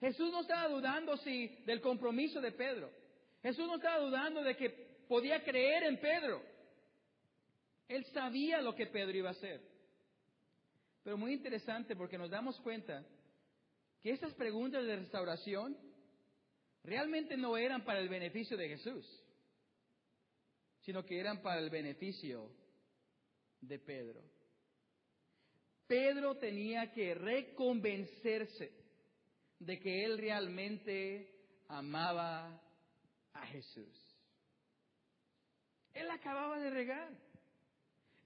Jesús 0.00 0.30
no 0.30 0.42
estaba 0.42 0.68
dudando 0.68 1.16
si 1.18 1.48
del 1.64 1.80
compromiso 1.80 2.40
de 2.40 2.52
Pedro. 2.52 2.90
Jesús 3.42 3.66
no 3.66 3.76
estaba 3.76 3.98
dudando 3.98 4.42
de 4.42 4.56
que 4.56 4.70
podía 5.08 5.42
creer 5.42 5.84
en 5.84 5.98
Pedro. 6.00 6.42
Él 7.88 8.04
sabía 8.06 8.60
lo 8.60 8.74
que 8.74 8.86
Pedro 8.86 9.16
iba 9.16 9.30
a 9.30 9.32
hacer. 9.32 9.60
Pero 11.02 11.16
muy 11.16 11.32
interesante 11.32 11.96
porque 11.96 12.18
nos 12.18 12.30
damos 12.30 12.60
cuenta 12.60 13.04
que 14.02 14.10
esas 14.10 14.34
preguntas 14.34 14.84
de 14.84 14.96
restauración 14.96 15.76
realmente 16.84 17.36
no 17.36 17.56
eran 17.56 17.84
para 17.84 18.00
el 18.00 18.08
beneficio 18.08 18.56
de 18.56 18.68
Jesús, 18.68 19.06
sino 20.80 21.04
que 21.04 21.18
eran 21.18 21.40
para 21.42 21.60
el 21.60 21.70
beneficio 21.70 22.50
de 23.60 23.78
Pedro. 23.78 24.22
Pedro 25.86 26.36
tenía 26.36 26.92
que 26.92 27.14
reconvencerse 27.14 28.70
de 29.58 29.80
que 29.80 30.04
él 30.04 30.18
realmente 30.18 31.34
amaba 31.68 32.62
a 33.32 33.46
Jesús. 33.46 34.08
Él 35.94 36.10
acababa 36.10 36.60
de 36.60 36.70
regar. 36.70 37.27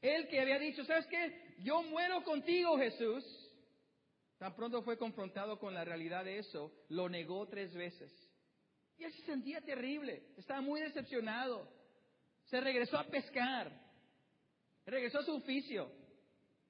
Él 0.02 0.28
que 0.28 0.40
había 0.40 0.59
dicho, 0.59 0.85
¿sabes 0.85 1.06
qué? 1.06 1.54
Yo 1.61 1.82
muero 1.85 2.23
contigo, 2.25 2.76
Jesús. 2.76 3.25
Tan 4.37 4.54
pronto 4.56 4.82
fue 4.82 4.99
confrontado 4.99 5.59
con 5.61 5.73
la 5.73 5.85
realidad 5.85 6.25
de 6.25 6.38
eso, 6.38 6.73
lo 6.88 7.09
negó 7.09 7.47
tres 7.47 7.73
veces. 7.73 8.12
Y 8.99 9.04
él 9.04 9.12
se 9.12 9.23
sentía 9.23 9.61
terrible, 9.61 10.25
estaba 10.37 10.61
muy 10.61 10.80
decepcionado. 10.80 11.68
Se 12.47 12.61
regresó 12.61 12.99
a 12.99 13.04
pescar, 13.04 13.71
regresó 14.85 15.21
a 15.21 15.25
su 15.25 15.37
oficio. 15.37 15.90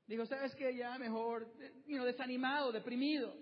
Dijo, 0.07 0.27
¿sabes 0.27 0.55
qué? 0.55 0.77
Ya 0.77 0.99
mejor, 0.99 1.51
desanimado, 1.87 2.71
deprimido. 2.71 3.35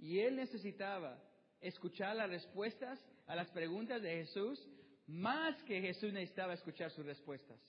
Y 0.00 0.18
él 0.18 0.34
necesitaba 0.34 1.22
escuchar 1.60 2.16
las 2.16 2.28
respuestas 2.28 3.00
a 3.28 3.36
las 3.36 3.48
preguntas 3.52 4.02
de 4.02 4.16
Jesús 4.24 4.60
más 5.06 5.62
que 5.64 5.80
Jesús 5.80 6.12
necesitaba 6.12 6.54
escuchar 6.54 6.90
sus 6.90 7.04
respuestas. 7.04 7.60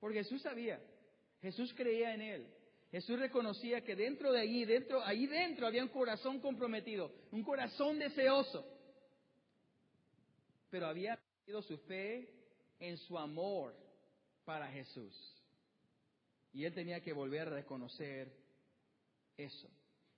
Porque 0.00 0.22
Jesús 0.22 0.42
sabía, 0.42 0.80
Jesús 1.40 1.72
creía 1.74 2.14
en 2.14 2.20
él. 2.20 2.46
Jesús 2.90 3.18
reconocía 3.18 3.82
que 3.82 3.94
dentro 3.94 4.32
de 4.32 4.40
allí, 4.40 4.64
dentro, 4.64 5.02
ahí 5.04 5.26
dentro 5.26 5.66
había 5.66 5.82
un 5.82 5.90
corazón 5.90 6.40
comprometido, 6.40 7.12
un 7.30 7.42
corazón 7.42 7.98
deseoso. 7.98 8.66
Pero 10.70 10.86
había 10.86 11.16
perdido 11.16 11.62
su 11.62 11.76
fe 11.78 12.30
en 12.78 12.96
su 12.96 13.18
amor 13.18 13.74
para 14.44 14.68
Jesús. 14.68 15.14
Y 16.52 16.64
él 16.64 16.72
tenía 16.72 17.00
que 17.00 17.12
volver 17.12 17.48
a 17.48 17.50
reconocer 17.50 18.32
eso. 19.36 19.68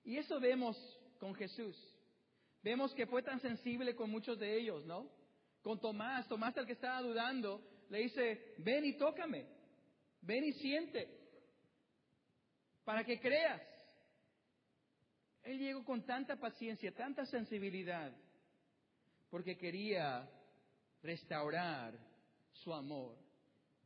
Y 0.05 0.17
eso 0.17 0.39
vemos 0.39 0.77
con 1.19 1.35
Jesús. 1.35 1.77
Vemos 2.63 2.95
que 2.95 3.07
fue 3.07 3.23
tan 3.23 3.41
sensible 3.41 3.97
con 3.97 4.11
muchos 4.11 4.39
de 4.39 4.57
ellos, 4.57 4.85
¿no? 4.87 5.11
Con 5.63 5.81
Tomás, 5.81 6.29
Tomás 6.29 6.57
el 6.57 6.67
que 6.67 6.73
estaba 6.73 7.03
dudando, 7.03 7.63
le 7.89 7.99
dice, 7.99 8.55
ven 8.59 8.85
y 8.85 8.97
tócame. 8.97 9.47
Ven 10.23 10.45
y 10.45 10.53
siente 10.53 11.09
para 12.85 13.05
que 13.05 13.21
creas. 13.21 13.63
Él 15.43 15.59
llegó 15.59 15.85
con 15.85 16.05
tanta 16.05 16.37
paciencia, 16.37 16.93
tanta 16.93 17.25
sensibilidad, 17.25 18.13
porque 19.31 19.57
quería 19.57 20.29
restaurar 21.03 21.95
su 22.53 22.75
amor. 22.75 23.17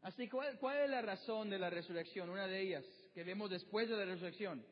Así, 0.02 0.28
¿cuál, 0.28 0.58
¿cuál 0.58 0.78
es 0.78 0.90
la 0.90 1.02
razón 1.02 1.48
de 1.48 1.58
la 1.58 1.70
resurrección? 1.70 2.28
Una 2.28 2.46
de 2.46 2.60
ellas 2.60 2.84
que 3.14 3.24
vemos 3.24 3.50
después 3.50 3.88
de 3.88 3.96
la 3.96 4.04
resurrección. 4.04 4.64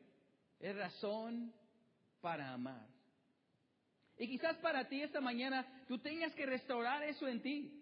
Es 0.59 0.75
razón 0.75 1.53
para 2.21 2.51
amar. 2.53 2.87
Y 4.17 4.27
quizás 4.27 4.57
para 4.57 4.87
ti 4.87 5.01
esta 5.01 5.21
mañana 5.21 5.65
tú 5.87 5.97
tengas 5.99 6.33
que 6.35 6.45
restaurar 6.45 7.03
eso 7.03 7.27
en 7.27 7.41
ti. 7.41 7.79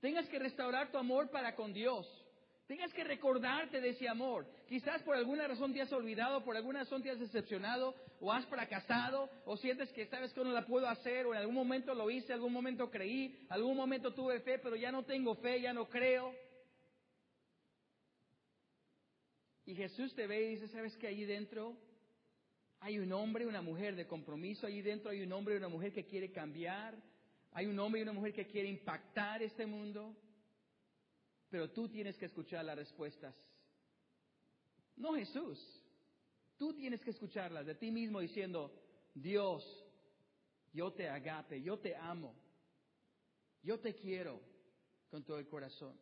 Tengas 0.00 0.28
que 0.28 0.38
restaurar 0.38 0.90
tu 0.90 0.98
amor 0.98 1.30
para 1.30 1.54
con 1.54 1.72
Dios 1.72 2.23
Tengas 2.66 2.94
que 2.94 3.04
recordarte 3.04 3.80
de 3.80 3.90
ese 3.90 4.08
amor. 4.08 4.46
Quizás 4.66 5.02
por 5.02 5.16
alguna 5.16 5.46
razón 5.46 5.74
te 5.74 5.82
has 5.82 5.92
olvidado, 5.92 6.42
por 6.44 6.56
alguna 6.56 6.80
razón 6.80 7.02
te 7.02 7.10
has 7.10 7.20
decepcionado, 7.20 7.94
o 8.20 8.32
has 8.32 8.46
fracasado, 8.46 9.28
o 9.44 9.56
sientes 9.58 9.92
que 9.92 10.06
sabes 10.06 10.32
que 10.32 10.42
no 10.42 10.50
la 10.50 10.64
puedo 10.64 10.88
hacer, 10.88 11.26
o 11.26 11.34
en 11.34 11.40
algún 11.40 11.54
momento 11.54 11.94
lo 11.94 12.10
hice, 12.10 12.32
algún 12.32 12.54
momento 12.54 12.90
creí, 12.90 13.46
algún 13.50 13.76
momento 13.76 14.14
tuve 14.14 14.40
fe, 14.40 14.58
pero 14.58 14.76
ya 14.76 14.90
no 14.90 15.04
tengo 15.04 15.34
fe, 15.34 15.60
ya 15.60 15.74
no 15.74 15.90
creo. 15.90 16.34
Y 19.66 19.74
Jesús 19.74 20.14
te 20.14 20.26
ve 20.26 20.44
y 20.44 20.48
dice, 20.56 20.68
¿sabes 20.68 20.96
que 20.96 21.06
allí 21.06 21.26
dentro 21.26 21.76
hay 22.80 22.98
un 22.98 23.12
hombre 23.12 23.44
y 23.44 23.46
una 23.46 23.60
mujer 23.60 23.94
de 23.94 24.06
compromiso? 24.06 24.66
Allí 24.66 24.80
dentro 24.80 25.10
hay 25.10 25.22
un 25.22 25.32
hombre 25.32 25.54
y 25.54 25.58
una 25.58 25.68
mujer 25.68 25.92
que 25.92 26.06
quiere 26.06 26.32
cambiar. 26.32 26.94
Hay 27.52 27.66
un 27.66 27.78
hombre 27.78 28.00
y 28.00 28.02
una 28.04 28.12
mujer 28.12 28.32
que 28.32 28.46
quiere 28.46 28.68
impactar 28.68 29.42
este 29.42 29.66
mundo. 29.66 30.16
Pero 31.54 31.70
tú 31.70 31.88
tienes 31.88 32.16
que 32.16 32.24
escuchar 32.24 32.64
las 32.64 32.76
respuestas. 32.76 33.32
No 34.96 35.14
Jesús. 35.14 35.56
Tú 36.56 36.74
tienes 36.74 37.00
que 37.00 37.10
escucharlas 37.10 37.64
de 37.64 37.76
ti 37.76 37.92
mismo 37.92 38.18
diciendo, 38.18 38.72
Dios, 39.14 39.64
yo 40.72 40.92
te 40.92 41.08
agape, 41.08 41.62
yo 41.62 41.78
te 41.78 41.94
amo, 41.94 42.34
yo 43.62 43.78
te 43.78 43.94
quiero 43.94 44.40
con 45.12 45.22
todo 45.22 45.38
el 45.38 45.46
corazón. 45.46 45.96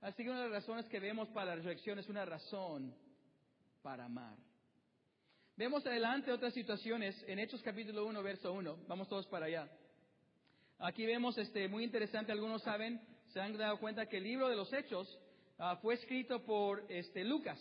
Así 0.00 0.24
que 0.24 0.30
una 0.30 0.44
de 0.44 0.48
las 0.48 0.62
razones 0.62 0.88
que 0.88 1.00
vemos 1.00 1.28
para 1.32 1.50
la 1.50 1.56
resurrección 1.56 1.98
es 1.98 2.08
una 2.08 2.24
razón 2.24 2.96
para 3.82 4.06
amar. 4.06 4.38
Vemos 5.54 5.84
adelante 5.84 6.32
otras 6.32 6.54
situaciones 6.54 7.22
en 7.28 7.40
Hechos 7.40 7.60
capítulo 7.60 8.06
1, 8.06 8.22
verso 8.22 8.54
1. 8.54 8.84
Vamos 8.88 9.06
todos 9.06 9.26
para 9.26 9.44
allá. 9.44 9.70
Aquí 10.78 11.04
vemos 11.04 11.36
este 11.36 11.68
muy 11.68 11.84
interesante, 11.84 12.32
algunos 12.32 12.62
saben, 12.62 13.17
se 13.32 13.40
han 13.40 13.56
dado 13.56 13.78
cuenta 13.78 14.08
que 14.08 14.18
el 14.18 14.24
libro 14.24 14.48
de 14.48 14.56
los 14.56 14.72
Hechos 14.72 15.18
ah, 15.58 15.78
fue 15.82 15.94
escrito 15.94 16.44
por 16.44 16.84
este 16.88 17.24
Lucas. 17.24 17.58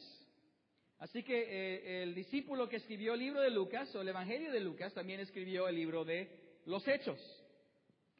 Así 1.00 1.22
que 1.24 1.40
eh, 1.40 2.04
el 2.04 2.16
discípulo 2.16 2.68
que 2.68 2.78
escribió 2.78 3.14
el 3.14 3.20
libro 3.20 3.42
de 3.42 3.52
Lucas 3.52 3.94
o 3.96 4.02
el 4.02 4.08
Evangelio 4.08 4.52
de 4.52 4.60
Lucas 4.60 4.94
también 4.94 5.20
escribió 5.20 5.68
el 5.68 5.76
libro 5.76 6.04
de 6.04 6.30
los 6.66 6.88
Hechos. 6.88 7.20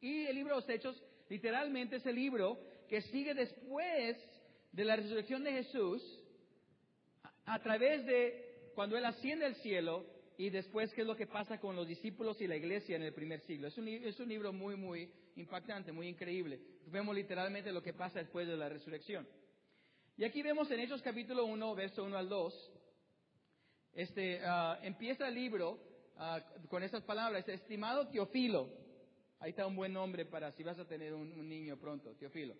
Y 0.00 0.26
el 0.26 0.36
libro 0.36 0.54
de 0.54 0.60
los 0.60 0.70
Hechos 0.70 1.02
literalmente 1.28 1.96
es 1.96 2.06
el 2.06 2.14
libro 2.14 2.60
que 2.88 3.02
sigue 3.02 3.34
después 3.34 4.16
de 4.72 4.84
la 4.84 4.96
resurrección 4.96 5.42
de 5.42 5.52
Jesús, 5.52 6.02
a, 7.46 7.58
través 7.60 8.04
de 8.06 8.70
cuando 8.74 8.96
Él 8.96 9.04
asciende 9.04 9.46
al 9.46 9.56
cielo 9.56 10.04
y 10.38 10.50
después 10.50 10.94
qué 10.94 11.02
es 11.02 11.06
lo 11.06 11.16
que 11.16 11.26
pasa 11.26 11.58
con 11.58 11.76
los 11.76 11.86
discípulos 11.86 12.40
y 12.40 12.46
la 12.46 12.56
iglesia 12.56 12.96
en 12.96 13.02
el 13.02 13.12
primer 13.12 13.40
siglo. 13.40 13.66
Es 13.68 13.76
un, 13.76 13.88
es 13.88 14.18
un 14.20 14.28
libro 14.28 14.52
muy, 14.52 14.76
muy 14.76 15.12
impactante, 15.36 15.92
muy 15.92 16.08
increíble. 16.08 16.60
Vemos 16.86 17.14
literalmente 17.14 17.72
lo 17.72 17.82
que 17.82 17.92
pasa 17.92 18.20
después 18.20 18.46
de 18.46 18.56
la 18.56 18.68
resurrección. 18.68 19.28
Y 20.16 20.24
aquí 20.24 20.40
vemos 20.42 20.70
en 20.70 20.80
Hechos 20.80 21.02
capítulo 21.02 21.44
1, 21.44 21.74
verso 21.74 22.04
1 22.04 22.16
al 22.16 22.28
2, 22.28 22.72
este, 23.94 24.40
ah, 24.44 24.78
empieza 24.82 25.28
el 25.28 25.34
libro 25.34 25.78
ah, 26.16 26.40
con 26.68 26.82
estas 26.82 27.02
palabras, 27.02 27.48
estimado 27.48 28.08
Teofilo, 28.08 28.68
ahí 29.40 29.50
está 29.50 29.66
un 29.66 29.76
buen 29.76 29.92
nombre 29.92 30.24
para 30.24 30.52
si 30.52 30.62
vas 30.62 30.78
a 30.78 30.86
tener 30.86 31.14
un 31.14 31.48
niño 31.48 31.76
pronto, 31.76 32.14
Teofilo. 32.14 32.54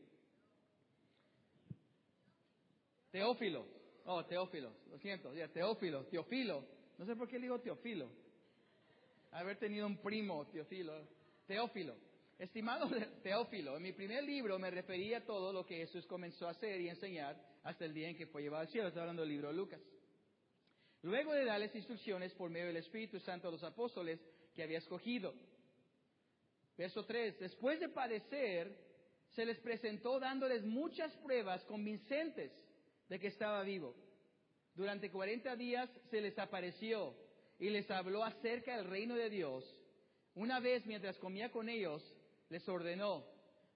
Teófilo. 3.10 3.66
Oh, 4.04 4.24
Teófilo. 4.24 4.72
Lo 4.90 4.98
siento. 4.98 5.32
Ya, 5.34 5.48
Teófilo. 5.48 6.04
Teófilo. 6.06 6.77
No 6.98 7.06
sé 7.06 7.16
por 7.16 7.28
qué 7.28 7.36
le 7.36 7.44
digo 7.44 7.60
Teófilo. 7.60 8.10
Haber 9.30 9.56
tenido 9.58 9.86
un 9.86 9.98
primo, 9.98 10.46
Teófilo. 10.48 11.08
Teófilo. 11.46 11.96
Estimado 12.38 12.88
Teófilo, 13.22 13.76
en 13.76 13.82
mi 13.82 13.92
primer 13.92 14.22
libro 14.22 14.58
me 14.58 14.70
refería 14.70 15.18
a 15.18 15.24
todo 15.24 15.52
lo 15.52 15.64
que 15.66 15.78
Jesús 15.78 16.06
comenzó 16.06 16.46
a 16.46 16.50
hacer 16.50 16.80
y 16.80 16.88
enseñar 16.88 17.36
hasta 17.64 17.84
el 17.84 17.94
día 17.94 18.08
en 18.08 18.16
que 18.16 18.26
fue 18.26 18.42
llevado 18.42 18.62
al 18.62 18.68
cielo. 18.68 18.88
Estoy 18.88 19.00
hablando 19.00 19.22
del 19.22 19.30
libro 19.30 19.48
de 19.48 19.54
Lucas. 19.54 19.80
Luego 21.02 21.32
de 21.32 21.44
darles 21.44 21.74
instrucciones 21.74 22.32
por 22.34 22.50
medio 22.50 22.66
del 22.66 22.76
Espíritu 22.76 23.20
Santo 23.20 23.48
a 23.48 23.50
los 23.50 23.62
apóstoles 23.62 24.20
que 24.54 24.62
había 24.62 24.78
escogido. 24.78 25.34
Verso 26.76 27.04
3. 27.04 27.38
Después 27.38 27.80
de 27.80 27.88
padecer, 27.88 28.76
se 29.30 29.44
les 29.44 29.58
presentó 29.58 30.18
dándoles 30.18 30.64
muchas 30.64 31.12
pruebas 31.18 31.64
convincentes 31.64 32.52
de 33.08 33.18
que 33.18 33.28
estaba 33.28 33.62
vivo. 33.62 33.94
Durante 34.78 35.10
40 35.10 35.56
días 35.56 35.90
se 36.08 36.20
les 36.20 36.38
apareció 36.38 37.12
y 37.58 37.68
les 37.68 37.90
habló 37.90 38.22
acerca 38.22 38.76
del 38.76 38.86
reino 38.86 39.16
de 39.16 39.28
Dios. 39.28 39.64
Una 40.36 40.60
vez 40.60 40.86
mientras 40.86 41.18
comía 41.18 41.50
con 41.50 41.68
ellos, 41.68 42.00
les 42.48 42.66
ordenó, 42.68 43.26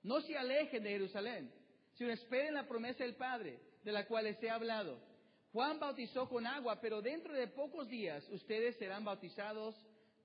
no 0.04 0.20
se 0.20 0.38
alejen 0.38 0.84
de 0.84 0.90
Jerusalén, 0.90 1.52
sino 1.94 2.12
esperen 2.12 2.54
la 2.54 2.68
promesa 2.68 3.02
del 3.02 3.16
Padre, 3.16 3.58
de 3.82 3.90
la 3.90 4.06
cual 4.06 4.26
les 4.26 4.40
he 4.44 4.48
hablado. 4.48 5.02
Juan 5.50 5.80
bautizó 5.80 6.28
con 6.28 6.46
agua, 6.46 6.80
pero 6.80 7.02
dentro 7.02 7.34
de 7.34 7.48
pocos 7.48 7.88
días 7.88 8.24
ustedes 8.28 8.76
serán 8.76 9.04
bautizados 9.04 9.74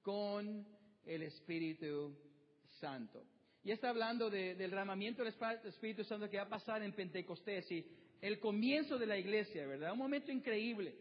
con 0.04 0.64
el 1.08 1.24
Espíritu 1.24 2.16
Santo. 2.80 3.26
Y 3.64 3.72
está 3.72 3.90
hablando 3.90 4.30
del 4.30 4.56
derramamiento 4.60 5.24
del 5.24 5.34
Espíritu 5.66 6.04
Santo 6.04 6.30
que 6.30 6.38
va 6.38 6.44
a 6.44 6.50
pasar 6.50 6.84
en 6.84 6.94
Pentecostés 6.94 7.72
y 7.72 7.84
el 8.22 8.40
comienzo 8.40 8.98
de 8.98 9.06
la 9.06 9.18
iglesia, 9.18 9.66
¿verdad? 9.68 9.94
Un 9.94 10.00
momento 10.00 10.32
increíble. 10.32 10.96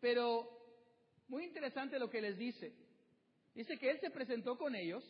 Pero 0.00 0.48
muy 1.28 1.44
interesante 1.44 1.98
lo 1.98 2.10
que 2.10 2.20
les 2.20 2.36
dice. 2.36 2.74
Dice 3.54 3.78
que 3.78 3.90
Él 3.90 4.00
se 4.00 4.10
presentó 4.10 4.58
con 4.58 4.74
ellos, 4.74 5.04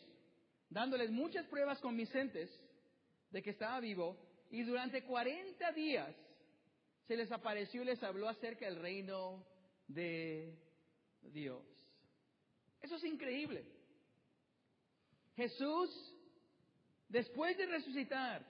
dándoles 0.69 1.11
muchas 1.11 1.45
pruebas 1.47 1.79
convincentes 1.79 2.49
de 3.31 3.41
que 3.41 3.49
estaba 3.49 3.79
vivo, 3.79 4.17
y 4.49 4.63
durante 4.63 5.03
40 5.03 5.71
días 5.71 6.15
se 7.07 7.17
les 7.17 7.31
apareció 7.31 7.81
y 7.81 7.85
les 7.85 8.01
habló 8.03 8.29
acerca 8.29 8.65
del 8.65 8.79
reino 8.79 9.45
de 9.87 10.57
Dios. 11.21 11.63
Eso 12.81 12.95
es 12.95 13.03
increíble. 13.03 13.65
Jesús, 15.35 15.89
después 17.09 17.57
de 17.57 17.65
resucitar, 17.65 18.45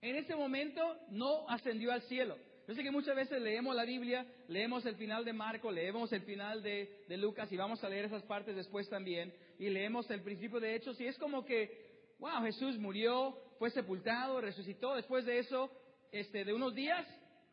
en 0.00 0.16
ese 0.16 0.34
momento 0.34 0.96
no 1.10 1.48
ascendió 1.48 1.92
al 1.92 2.02
cielo. 2.02 2.36
Yo 2.68 2.74
sé 2.74 2.82
que 2.82 2.90
muchas 2.90 3.16
veces 3.16 3.40
leemos 3.40 3.74
la 3.74 3.84
Biblia, 3.84 4.26
leemos 4.46 4.84
el 4.84 4.94
final 4.96 5.24
de 5.24 5.32
Marco, 5.32 5.70
leemos 5.72 6.12
el 6.12 6.20
final 6.22 6.62
de, 6.62 7.06
Lucas 7.08 7.50
y 7.50 7.56
vamos 7.56 7.82
a 7.82 7.88
leer 7.88 8.04
esas 8.04 8.22
partes 8.24 8.54
después 8.54 8.88
también, 8.90 9.32
y 9.58 9.70
leemos 9.70 10.08
el 10.10 10.22
principio 10.22 10.60
de 10.60 10.74
Hechos 10.74 11.00
y 11.00 11.06
es 11.06 11.16
como 11.16 11.46
que, 11.46 12.14
wow, 12.18 12.42
Jesús 12.42 12.78
murió, 12.78 13.40
fue 13.58 13.70
sepultado, 13.70 14.40
resucitó, 14.42 14.94
después 14.94 15.24
de 15.24 15.38
eso, 15.38 15.70
este, 16.12 16.44
de 16.44 16.52
unos 16.52 16.74
días, 16.74 17.06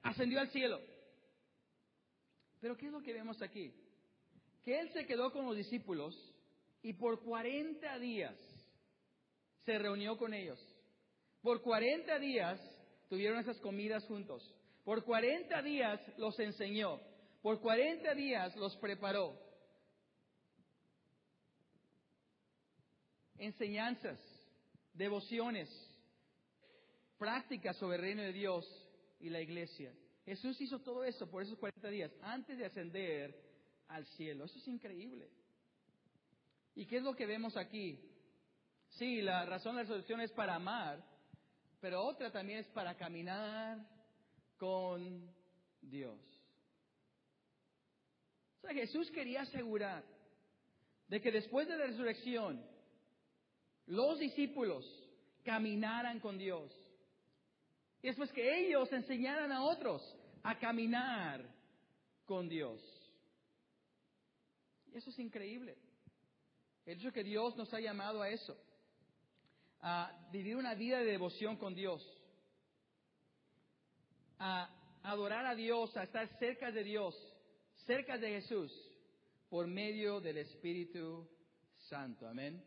ascendió 0.03 0.41
al 0.41 0.49
cielo. 0.49 0.81
Pero 2.59 2.75
¿qué 2.75 2.87
es 2.87 2.91
lo 2.91 3.01
que 3.01 3.13
vemos 3.13 3.41
aquí? 3.41 3.73
Que 4.65 4.79
Él 4.81 4.89
se 4.91 5.05
quedó 5.05 5.31
con 5.31 5.45
los 5.45 5.55
discípulos 5.55 6.13
y 6.81 6.91
por 6.91 7.21
40 7.21 7.99
días 7.99 8.35
se 9.63 9.79
reunió 9.79 10.17
con 10.17 10.33
ellos. 10.33 10.59
Por 11.45 11.61
40 11.61 12.17
días 12.17 12.59
tuvieron 13.07 13.37
esas 13.37 13.59
comidas 13.59 14.03
juntos. 14.05 14.51
Por 14.83 15.03
40 15.03 15.61
días 15.61 16.01
los 16.17 16.39
enseñó. 16.39 16.99
Por 17.43 17.61
40 17.61 18.15
días 18.15 18.55
los 18.55 18.75
preparó. 18.77 19.39
Enseñanzas, 23.37 24.19
devociones, 24.95 25.69
prácticas 27.19 27.77
sobre 27.77 27.97
el 27.97 28.01
reino 28.01 28.23
de 28.23 28.33
Dios 28.33 28.65
y 29.19 29.29
la 29.29 29.39
iglesia. 29.39 29.93
Jesús 30.25 30.59
hizo 30.59 30.79
todo 30.79 31.03
eso 31.03 31.29
por 31.29 31.43
esos 31.43 31.59
40 31.59 31.87
días 31.89 32.11
antes 32.23 32.57
de 32.57 32.65
ascender 32.65 33.39
al 33.89 34.07
cielo. 34.07 34.45
Eso 34.45 34.57
es 34.57 34.67
increíble. 34.67 35.29
¿Y 36.73 36.87
qué 36.87 36.97
es 36.97 37.03
lo 37.03 37.15
que 37.15 37.27
vemos 37.27 37.55
aquí? 37.55 37.99
Sí, 38.97 39.21
la 39.21 39.45
razón 39.45 39.75
de 39.75 39.83
la 39.83 39.89
solución 39.89 40.21
es 40.21 40.31
para 40.31 40.55
amar, 40.55 41.13
pero 41.85 42.03
otra 42.03 42.31
también 42.31 42.57
es 42.57 42.67
para 42.69 42.97
caminar 42.97 43.77
con 44.57 45.31
Dios. 45.79 46.19
O 48.57 48.61
sea, 48.61 48.73
Jesús 48.73 49.11
quería 49.11 49.41
asegurar 49.41 50.03
de 51.07 51.21
que 51.21 51.31
después 51.31 51.67
de 51.67 51.77
la 51.77 51.85
resurrección, 51.85 52.59
los 53.85 54.17
discípulos 54.17 54.83
caminaran 55.43 56.19
con 56.19 56.39
Dios. 56.39 56.73
Y 58.01 58.07
después 58.07 58.31
que 58.31 58.65
ellos 58.65 58.91
enseñaran 58.91 59.51
a 59.51 59.61
otros 59.61 60.01
a 60.41 60.57
caminar 60.57 61.47
con 62.25 62.49
Dios. 62.49 62.81
Y 64.91 64.97
eso 64.97 65.11
es 65.11 65.19
increíble. 65.19 65.77
El 66.83 66.97
hecho 66.97 67.13
que 67.13 67.23
Dios 67.23 67.55
nos 67.55 67.71
ha 67.75 67.79
llamado 67.79 68.23
a 68.23 68.29
eso 68.31 68.59
a 69.87 70.11
vivir 70.31 70.55
una 70.55 70.73
vida 70.73 70.97
de 70.97 71.05
devoción 71.05 71.57
con 71.57 71.75
Dios, 71.75 72.03
a 74.39 74.67
adorar 75.03 75.45
a 75.45 75.53
Dios, 75.53 75.95
a 75.95 76.03
estar 76.05 76.27
cerca 76.39 76.71
de 76.71 76.83
Dios, 76.83 77.15
cerca 77.85 78.17
de 78.17 78.41
Jesús, 78.41 78.71
por 79.47 79.67
medio 79.67 80.19
del 80.19 80.39
Espíritu 80.39 81.29
Santo. 81.77 82.27
Amén. 82.27 82.65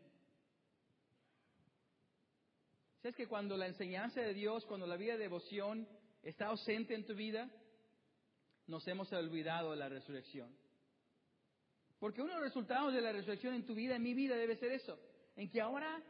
Si 3.01 3.09
es 3.09 3.15
que 3.17 3.27
cuando 3.27 3.57
la 3.57 3.67
enseñanza 3.67 4.21
de 4.21 4.33
Dios, 4.33 4.65
cuando 4.65 4.87
la 4.87 4.95
vida 4.95 5.13
de 5.13 5.19
devoción 5.19 5.89
está 6.23 6.45
ausente 6.47 6.95
en 6.95 7.05
tu 7.05 7.15
vida, 7.15 7.49
nos 8.67 8.87
hemos 8.87 9.11
olvidado 9.11 9.71
de 9.71 9.77
la 9.77 9.89
resurrección. 9.89 10.55
Porque 11.99 12.21
uno 12.21 12.29
de 12.29 12.39
los 12.39 12.47
resultados 12.47 12.93
de 12.93 13.01
la 13.01 13.11
resurrección 13.11 13.55
en 13.55 13.65
tu 13.65 13.75
vida, 13.75 13.97
en 13.97 14.03
mi 14.03 14.13
vida, 14.13 14.37
debe 14.37 14.55
ser 14.55 14.71
eso. 14.71 14.97
En 15.35 15.49
que 15.49 15.59
ahora, 15.59 16.01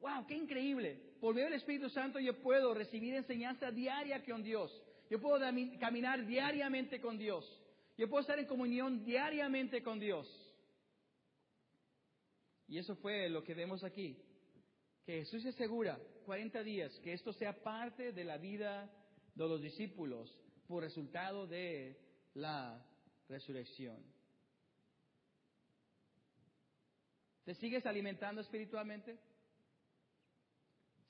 wow, 0.00 0.26
qué 0.26 0.34
increíble. 0.34 1.00
Por 1.20 1.34
medio 1.34 1.46
del 1.46 1.58
Espíritu 1.58 1.88
Santo 1.90 2.18
yo 2.18 2.40
puedo 2.40 2.74
recibir 2.74 3.14
enseñanza 3.14 3.70
diaria 3.70 4.24
con 4.24 4.42
Dios. 4.42 4.70
Yo 5.10 5.20
puedo 5.20 5.38
caminar 5.80 6.26
diariamente 6.26 7.00
con 7.00 7.18
Dios. 7.18 7.44
Yo 7.96 8.08
puedo 8.08 8.20
estar 8.20 8.38
en 8.38 8.46
comunión 8.46 9.04
diariamente 9.04 9.82
con 9.82 9.98
Dios. 9.98 10.26
Y 12.68 12.78
eso 12.78 12.94
fue 12.96 13.28
lo 13.28 13.42
que 13.42 13.54
vemos 13.54 13.82
aquí. 13.82 14.16
Que 15.04 15.20
Jesús 15.20 15.44
asegura 15.46 15.98
40 16.26 16.62
días 16.62 16.92
que 17.00 17.14
esto 17.14 17.32
sea 17.32 17.62
parte 17.62 18.12
de 18.12 18.24
la 18.24 18.36
vida 18.36 18.90
de 19.34 19.48
los 19.48 19.62
discípulos 19.62 20.30
por 20.66 20.82
resultado 20.82 21.46
de 21.46 21.98
la 22.34 22.84
resurrección. 23.28 23.96
¿Te 27.44 27.54
sigues 27.54 27.86
alimentando 27.86 28.42
espiritualmente? 28.42 29.18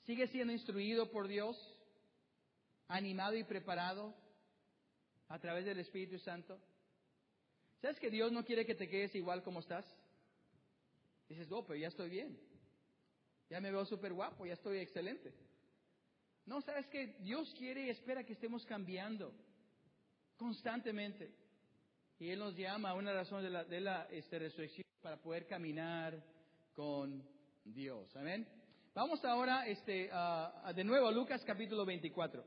¿Sigues 0.09 0.31
siendo 0.31 0.51
instruido 0.51 1.11
por 1.11 1.27
Dios? 1.27 1.55
¿Animado 2.87 3.35
y 3.35 3.43
preparado 3.43 4.15
a 5.27 5.37
través 5.37 5.65
del 5.65 5.79
Espíritu 5.79 6.17
Santo? 6.17 6.59
¿Sabes 7.79 7.99
que 7.99 8.09
Dios 8.09 8.31
no 8.31 8.43
quiere 8.43 8.65
que 8.65 8.73
te 8.73 8.89
quedes 8.89 9.13
igual 9.13 9.43
como 9.43 9.59
estás? 9.59 9.85
Dices, 11.27 11.47
oh, 11.51 11.63
pero 11.63 11.77
ya 11.77 11.89
estoy 11.89 12.09
bien. 12.09 12.39
Ya 13.51 13.61
me 13.61 13.69
veo 13.69 13.85
súper 13.85 14.11
guapo, 14.11 14.47
ya 14.47 14.53
estoy 14.53 14.79
excelente. 14.79 15.31
No, 16.47 16.59
sabes 16.61 16.87
que 16.87 17.19
Dios 17.19 17.53
quiere 17.55 17.85
y 17.85 17.89
espera 17.91 18.23
que 18.23 18.33
estemos 18.33 18.65
cambiando 18.65 19.31
constantemente. 20.37 21.35
Y 22.17 22.31
Él 22.31 22.39
nos 22.39 22.55
llama 22.55 22.89
a 22.89 22.95
una 22.95 23.13
razón 23.13 23.43
de 23.43 23.51
la, 23.51 23.63
de 23.63 23.79
la 23.79 24.07
este, 24.09 24.39
resurrección 24.39 24.87
para 25.03 25.21
poder 25.21 25.45
caminar 25.45 26.19
con 26.73 27.23
Dios. 27.63 28.15
Amén. 28.15 28.58
Vamos 28.99 29.23
ahora 29.23 29.65
este, 29.65 30.09
de 30.75 30.83
nuevo 30.83 31.07
a 31.07 31.11
Lucas 31.13 31.41
capítulo 31.45 31.85
24. 31.85 32.43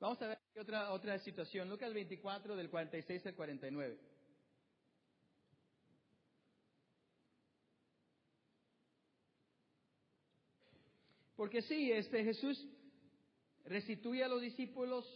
Vamos 0.00 0.20
a 0.20 0.26
ver 0.26 0.38
otra, 0.58 0.90
otra 0.90 1.16
situación. 1.20 1.68
Lucas 1.68 1.94
24 1.94 2.56
del 2.56 2.68
46 2.68 3.24
al 3.24 3.36
49. 3.36 4.00
Porque 11.36 11.62
sí, 11.62 11.92
este 11.92 12.24
Jesús 12.24 12.66
restituye 13.64 14.24
a 14.24 14.28
los 14.28 14.40
discípulos, 14.40 15.06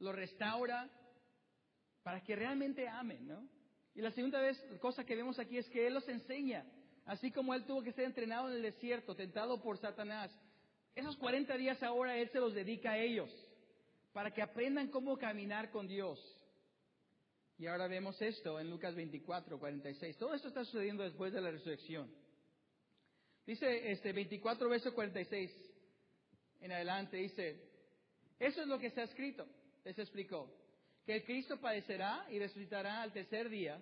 los 0.00 0.12
restaura 0.12 0.90
para 2.02 2.20
que 2.24 2.34
realmente 2.34 2.88
amen, 2.88 3.28
¿no? 3.28 3.48
Y 3.94 4.00
la 4.00 4.10
segunda 4.10 4.40
vez, 4.40 4.60
cosa 4.80 5.04
que 5.04 5.14
vemos 5.14 5.38
aquí 5.38 5.56
es 5.56 5.68
que 5.68 5.86
Él 5.86 5.94
los 5.94 6.08
enseña, 6.08 6.66
así 7.06 7.30
como 7.30 7.54
Él 7.54 7.64
tuvo 7.64 7.82
que 7.82 7.92
ser 7.92 8.04
entrenado 8.04 8.48
en 8.48 8.56
el 8.56 8.62
desierto, 8.62 9.14
tentado 9.14 9.60
por 9.62 9.78
Satanás. 9.78 10.30
Esos 10.94 11.16
40 11.16 11.56
días 11.56 11.82
ahora 11.82 12.16
Él 12.16 12.28
se 12.30 12.40
los 12.40 12.54
dedica 12.54 12.92
a 12.92 12.98
ellos, 12.98 13.30
para 14.12 14.32
que 14.32 14.42
aprendan 14.42 14.88
cómo 14.88 15.18
caminar 15.18 15.70
con 15.70 15.88
Dios. 15.88 16.18
Y 17.58 17.66
ahora 17.66 17.86
vemos 17.86 18.20
esto 18.20 18.58
en 18.58 18.70
Lucas 18.70 18.94
24, 18.94 19.58
46. 19.58 20.16
Todo 20.16 20.34
esto 20.34 20.48
está 20.48 20.64
sucediendo 20.64 21.04
después 21.04 21.32
de 21.32 21.40
la 21.40 21.50
resurrección. 21.50 22.10
Dice 23.46 23.92
este 23.92 24.12
24, 24.12 24.68
verso 24.68 24.94
46 24.94 25.50
en 26.60 26.72
adelante, 26.72 27.18
dice, 27.18 27.60
eso 28.38 28.62
es 28.62 28.66
lo 28.66 28.78
que 28.78 28.86
está 28.86 29.02
escrito, 29.02 29.46
les 29.84 29.98
explicó 29.98 30.50
que 31.04 31.16
el 31.16 31.24
Cristo 31.24 31.60
padecerá 31.60 32.26
y 32.30 32.38
resucitará 32.38 33.02
al 33.02 33.12
tercer 33.12 33.50
día, 33.50 33.78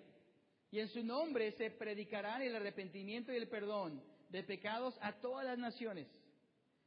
y 0.73 0.79
en 0.79 0.87
su 0.87 1.03
nombre 1.03 1.51
se 1.51 1.69
predicará 1.69 2.43
el 2.43 2.55
arrepentimiento 2.55 3.31
y 3.31 3.35
el 3.35 3.47
perdón 3.47 4.01
de 4.29 4.41
pecados 4.41 4.97
a 5.01 5.11
todas 5.11 5.45
las 5.45 5.59
naciones, 5.59 6.07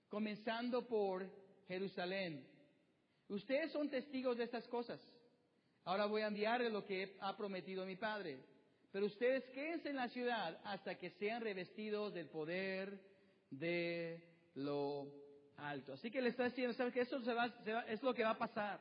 comenzando 0.09 0.89
por 0.89 1.31
Jerusalén. 1.69 2.45
Ustedes 3.29 3.71
son 3.71 3.89
testigos 3.89 4.37
de 4.39 4.43
estas 4.43 4.67
cosas. 4.67 5.01
Ahora 5.85 6.07
voy 6.07 6.23
a 6.23 6.27
enviarles 6.27 6.73
lo 6.73 6.85
que 6.85 7.17
ha 7.21 7.37
prometido 7.37 7.87
mi 7.87 7.95
Padre. 7.95 8.41
Pero 8.91 9.07
ustedes 9.07 9.45
quédense 9.51 9.91
en 9.91 9.97
la 9.97 10.09
ciudad 10.09 10.61
hasta 10.65 10.99
que 10.99 11.11
sean 11.11 11.41
revestidos 11.41 12.13
del 12.13 12.27
poder 12.27 12.99
de 13.51 14.21
lo 14.55 15.07
alto. 15.59 15.93
Así 15.93 16.11
que 16.11 16.21
le 16.21 16.31
está 16.31 16.47
diciendo, 16.47 16.75
¿sabes 16.75 16.93
que 16.93 17.03
Eso 17.03 17.19
es 17.87 18.03
lo 18.03 18.15
que 18.15 18.25
va 18.25 18.31
a 18.31 18.39
pasar. 18.39 18.81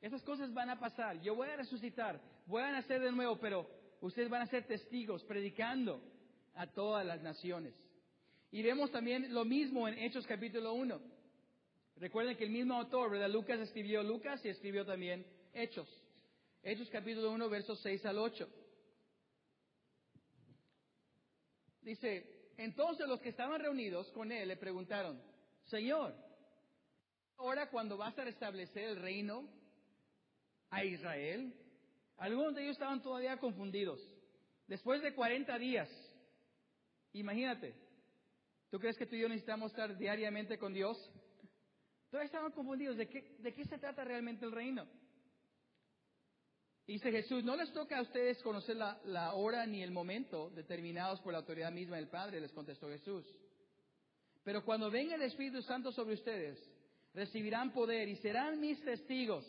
Esas 0.00 0.22
cosas 0.22 0.54
van 0.54 0.70
a 0.70 0.78
pasar. 0.78 1.20
Yo 1.20 1.34
voy 1.34 1.48
a 1.48 1.56
resucitar, 1.56 2.20
voy 2.46 2.62
a 2.62 2.70
nacer 2.70 3.00
de 3.00 3.10
nuevo, 3.10 3.40
pero 3.40 3.82
ustedes 4.06 4.28
van 4.28 4.42
a 4.42 4.46
ser 4.46 4.66
testigos, 4.66 5.24
predicando 5.24 6.02
a 6.54 6.66
todas 6.66 7.04
las 7.06 7.22
naciones. 7.22 7.74
Y 8.50 8.62
vemos 8.62 8.90
también 8.90 9.32
lo 9.32 9.44
mismo 9.44 9.88
en 9.88 9.98
Hechos 9.98 10.26
capítulo 10.26 10.74
1. 10.74 11.00
Recuerden 11.96 12.36
que 12.36 12.44
el 12.44 12.50
mismo 12.50 12.74
autor, 12.74 13.10
¿verdad? 13.10 13.30
Lucas 13.30 13.58
escribió 13.60 14.02
Lucas 14.02 14.44
y 14.44 14.48
escribió 14.48 14.84
también 14.84 15.26
Hechos. 15.52 15.88
Hechos 16.62 16.88
capítulo 16.90 17.30
1, 17.32 17.48
versos 17.48 17.80
6 17.80 18.04
al 18.06 18.18
8. 18.18 18.48
Dice, 21.82 22.50
entonces 22.58 23.08
los 23.08 23.20
que 23.20 23.30
estaban 23.30 23.60
reunidos 23.60 24.10
con 24.12 24.30
él 24.30 24.48
le 24.48 24.56
preguntaron, 24.56 25.20
Señor, 25.64 26.14
ahora 27.38 27.70
cuando 27.70 27.96
vas 27.96 28.18
a 28.18 28.24
restablecer 28.24 28.84
el 28.84 28.96
reino 28.96 29.48
a 30.70 30.84
Israel. 30.84 31.54
Algunos 32.16 32.54
de 32.54 32.62
ellos 32.62 32.74
estaban 32.74 33.02
todavía 33.02 33.38
confundidos. 33.38 34.00
Después 34.66 35.02
de 35.02 35.14
40 35.14 35.58
días, 35.58 35.88
imagínate, 37.12 37.74
¿tú 38.70 38.78
crees 38.78 38.96
que 38.96 39.06
tú 39.06 39.16
y 39.16 39.20
yo 39.20 39.28
necesitamos 39.28 39.72
estar 39.72 39.96
diariamente 39.96 40.58
con 40.58 40.72
Dios? 40.72 40.96
Todavía 42.10 42.26
estaban 42.26 42.52
confundidos. 42.52 42.96
¿De 42.96 43.08
qué, 43.08 43.36
de 43.40 43.52
qué 43.52 43.64
se 43.64 43.78
trata 43.78 44.04
realmente 44.04 44.44
el 44.44 44.52
reino? 44.52 44.86
Dice 46.86 47.10
Jesús, 47.10 47.42
no 47.44 47.56
les 47.56 47.72
toca 47.72 47.98
a 47.98 48.02
ustedes 48.02 48.42
conocer 48.42 48.76
la, 48.76 49.00
la, 49.06 49.34
hora 49.34 49.66
ni 49.66 49.82
el 49.82 49.90
momento 49.90 50.50
determinados 50.50 51.20
por 51.20 51.32
la 51.32 51.38
autoridad 51.38 51.72
misma 51.72 51.96
del 51.96 52.08
Padre, 52.08 52.40
les 52.40 52.52
contestó 52.52 52.88
Jesús. 52.88 53.24
Pero 54.44 54.64
cuando 54.64 54.90
venga 54.90 55.14
el 55.14 55.22
Espíritu 55.22 55.62
Santo 55.62 55.90
sobre 55.92 56.14
ustedes, 56.14 56.62
recibirán 57.14 57.72
poder 57.72 58.06
y 58.08 58.16
serán 58.16 58.60
mis 58.60 58.82
testigos 58.84 59.44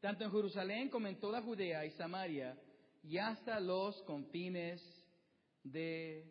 tanto 0.00 0.24
en 0.24 0.30
Jerusalén 0.30 0.88
como 0.88 1.06
en 1.06 1.18
toda 1.18 1.42
Judea 1.42 1.84
y 1.84 1.90
Samaria 1.92 2.56
y 3.02 3.18
hasta 3.18 3.60
los 3.60 4.00
confines 4.02 4.82
de 5.62 6.24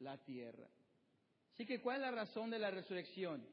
la 0.00 0.18
tierra. 0.18 0.68
Así 1.54 1.66
que, 1.66 1.80
¿cuál 1.80 1.96
es 1.96 2.02
la 2.02 2.10
razón 2.10 2.50
de 2.50 2.58
la 2.58 2.70
resurrección? 2.70 3.46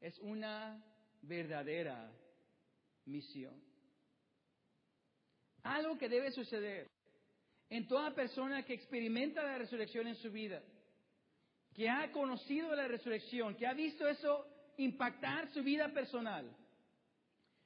Es 0.00 0.18
una 0.20 0.82
verdadera 1.22 2.10
misión. 3.04 3.62
Algo 5.62 5.98
que 5.98 6.08
debe 6.08 6.30
suceder 6.32 6.88
en 7.68 7.86
toda 7.86 8.14
persona 8.14 8.64
que 8.64 8.74
experimenta 8.74 9.42
la 9.42 9.58
resurrección 9.58 10.06
en 10.06 10.16
su 10.16 10.32
vida, 10.32 10.62
que 11.74 11.88
ha 11.88 12.10
conocido 12.10 12.74
la 12.74 12.88
resurrección, 12.88 13.54
que 13.54 13.66
ha 13.66 13.74
visto 13.74 14.08
eso 14.08 14.46
impactar 14.78 15.52
su 15.52 15.62
vida 15.62 15.92
personal 15.92 16.56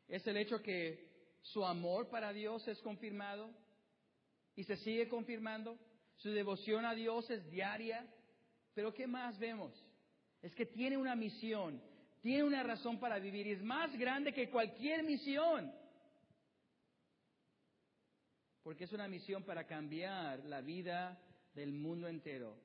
es 0.08 0.26
el 0.26 0.36
hecho 0.36 0.62
que 0.62 1.14
su 1.40 1.64
amor 1.64 2.08
para 2.08 2.32
Dios 2.32 2.66
es 2.68 2.80
confirmado 2.80 3.50
y 4.54 4.64
se 4.64 4.76
sigue 4.78 5.08
confirmando. 5.08 5.78
Su 6.16 6.30
devoción 6.30 6.84
a 6.84 6.94
Dios 6.94 7.28
es 7.30 7.48
diaria. 7.50 8.06
Pero 8.74 8.92
¿qué 8.94 9.06
más 9.06 9.38
vemos? 9.38 9.72
Es 10.42 10.54
que 10.54 10.66
tiene 10.66 10.96
una 10.96 11.14
misión, 11.14 11.80
tiene 12.20 12.44
una 12.44 12.62
razón 12.62 12.98
para 12.98 13.18
vivir 13.18 13.46
y 13.46 13.52
es 13.52 13.62
más 13.62 13.96
grande 13.96 14.32
que 14.32 14.50
cualquier 14.50 15.02
misión. 15.02 15.72
Porque 18.62 18.84
es 18.84 18.92
una 18.92 19.08
misión 19.08 19.44
para 19.44 19.66
cambiar 19.66 20.44
la 20.44 20.60
vida 20.60 21.20
del 21.54 21.72
mundo 21.72 22.08
entero, 22.08 22.56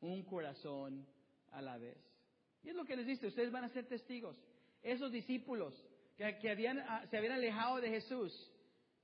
un 0.00 0.24
corazón 0.24 1.06
a 1.52 1.60
la 1.62 1.78
vez. 1.78 1.98
Y 2.62 2.70
es 2.70 2.74
lo 2.74 2.84
que 2.84 2.96
les 2.96 3.06
dice, 3.06 3.26
ustedes 3.26 3.52
van 3.52 3.64
a 3.64 3.68
ser 3.68 3.86
testigos. 3.86 4.36
Esos 4.82 5.12
discípulos 5.12 5.74
que, 6.16 6.50
habían, 6.50 6.78
ah, 6.80 7.04
se 7.10 7.16
habían 7.16 7.32
alejado 7.34 7.80
de 7.80 7.90
Jesús, 7.90 8.32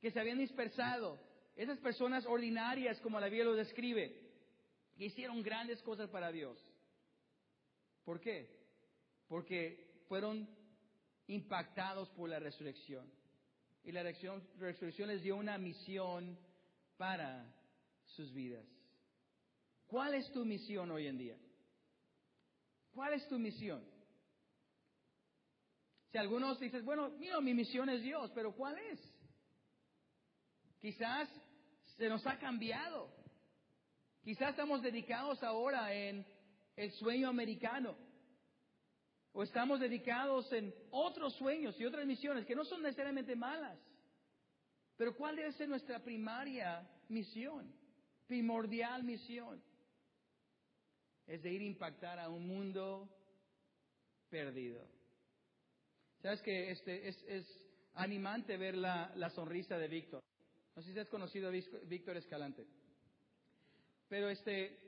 que 0.01 0.11
se 0.11 0.21
habían 0.21 0.39
dispersado, 0.39 1.19
esas 1.57 1.79
personas 1.79 2.25
ordinarias 2.27 3.01
como 3.01 3.21
la 3.21 3.27
Biblia 3.27 3.45
lo 3.45 3.55
describe, 3.55 4.17
que 4.97 5.07
hicieron 5.07 5.43
grandes 5.43 5.83
cosas 5.83 6.09
para 6.11 6.31
Dios. 6.31 6.59
¿Por 8.05 8.21
qué? 8.21 8.49
Porque 9.29 10.03
fueron 10.09 10.49
impactados 11.27 12.09
por 12.11 12.29
la 12.29 12.39
resurrección. 12.39 13.11
Y 13.83 13.93
la 13.93 14.03
resurrección 14.03 15.09
les 15.09 15.23
dio 15.23 15.37
una 15.37 15.59
misión 15.59 16.39
para 16.97 17.47
sus 18.05 18.33
vidas. 18.33 18.67
¿Cuál 19.87 20.15
es 20.15 20.31
tu 20.33 20.45
misión 20.45 20.91
hoy 20.91 21.07
en 21.07 21.19
día? 21.19 21.39
¿Cuál 22.93 23.15
es 23.15 23.27
tu 23.29 23.39
misión? 23.39 23.85
Si 26.11 26.19
algunos 26.19 26.59
dicen, 26.59 26.85
bueno, 26.85 27.11
mira, 27.19 27.41
mi 27.41 27.55
misión 27.55 27.89
es 27.89 28.03
Dios, 28.03 28.31
pero 28.35 28.53
¿cuál 28.53 28.77
es? 28.79 28.99
Quizás 30.81 31.29
se 31.97 32.09
nos 32.09 32.27
ha 32.27 32.39
cambiado. 32.39 33.15
Quizás 34.23 34.51
estamos 34.51 34.83
dedicados 34.83 35.43
ahora 35.43 35.95
en 35.95 36.27
el 36.75 36.91
sueño 36.93 37.29
americano. 37.29 37.97
O 39.33 39.45
estamos 39.45 39.79
dedicados 39.79 40.53
en 40.53 40.75
otros 40.91 41.35
sueños 41.37 41.79
y 41.79 41.85
otras 41.85 42.05
misiones 42.05 42.45
que 42.45 42.57
no 42.57 42.65
son 42.65 42.83
necesariamente 42.83 43.37
malas. 43.37 43.79
Pero 44.97 45.17
¿cuál 45.17 45.37
debe 45.37 45.53
ser 45.53 45.69
nuestra 45.69 46.03
primaria 46.03 46.87
misión? 47.09 47.73
Primordial 48.27 49.05
misión. 49.05 49.63
Es 51.27 51.41
de 51.43 51.53
ir 51.53 51.61
a 51.61 51.65
impactar 51.65 52.19
a 52.19 52.29
un 52.29 52.49
mundo 52.49 53.09
perdido. 54.29 55.00
Sabes 56.23 56.43
que 56.43 56.71
este 56.71 57.09
es, 57.09 57.47
animante 57.95 58.57
ver 58.57 58.77
la, 58.77 59.13
la 59.17 59.31
sonrisa 59.31 59.77
de 59.79 59.89
Víctor. 59.89 60.23
No 60.77 60.83
sé 60.83 60.93
si 60.93 60.99
has 60.99 61.09
conocido 61.09 61.49
a 61.49 61.51
Víctor 61.51 62.17
Escalante. 62.17 62.67
Pero 64.09 64.29
este, 64.29 64.79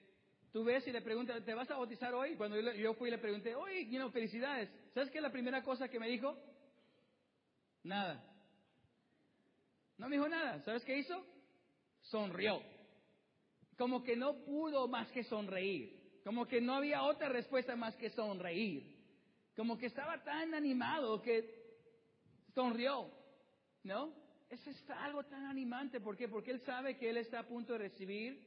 tú 0.52 0.64
ves 0.64 0.86
y 0.86 0.92
le 0.92 1.00
preguntas, 1.00 1.44
¿te 1.44 1.54
vas 1.54 1.70
a 1.70 1.76
bautizar 1.76 2.14
hoy? 2.14 2.36
Cuando 2.36 2.58
yo, 2.60 2.94
fui 2.94 3.08
y 3.08 3.12
le 3.12 3.18
pregunté, 3.18 3.54
oye, 3.54 3.88
you 3.88 4.10
felicidades. 4.10 4.70
¿Sabes 4.94 5.10
qué 5.10 5.18
es 5.18 5.22
la 5.22 5.32
primera 5.32 5.62
cosa 5.62 5.88
que 5.88 5.98
me 5.98 6.08
dijo? 6.08 6.36
Nada. 7.82 8.22
No 9.98 10.08
me 10.08 10.16
dijo 10.16 10.28
nada. 10.28 10.60
¿Sabes 10.62 10.84
qué 10.84 10.98
hizo? 10.98 11.24
Sonrió. 12.02 12.62
Como 13.76 14.02
que 14.02 14.16
no 14.16 14.44
pudo 14.44 14.88
más 14.88 15.10
que 15.12 15.24
sonreír. 15.24 16.20
Como 16.24 16.46
que 16.46 16.60
no 16.60 16.74
había 16.74 17.02
otra 17.02 17.28
respuesta 17.28 17.74
más 17.74 17.96
que 17.96 18.10
sonreír. 18.10 19.01
Como 19.56 19.76
que 19.76 19.86
estaba 19.86 20.22
tan 20.22 20.54
animado 20.54 21.20
que 21.20 21.62
sonrió. 22.54 23.10
¿No? 23.84 24.14
Eso 24.48 24.70
es 24.70 24.90
algo 24.90 25.24
tan 25.24 25.44
animante. 25.46 26.00
¿Por 26.00 26.16
qué? 26.16 26.28
Porque 26.28 26.50
él 26.50 26.60
sabe 26.60 26.96
que 26.96 27.10
él 27.10 27.16
está 27.16 27.40
a 27.40 27.46
punto 27.46 27.72
de 27.72 27.80
recibir 27.80 28.46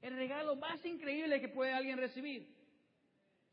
el 0.00 0.14
regalo 0.14 0.54
más 0.56 0.84
increíble 0.84 1.40
que 1.40 1.48
puede 1.48 1.72
alguien 1.72 1.98
recibir. 1.98 2.54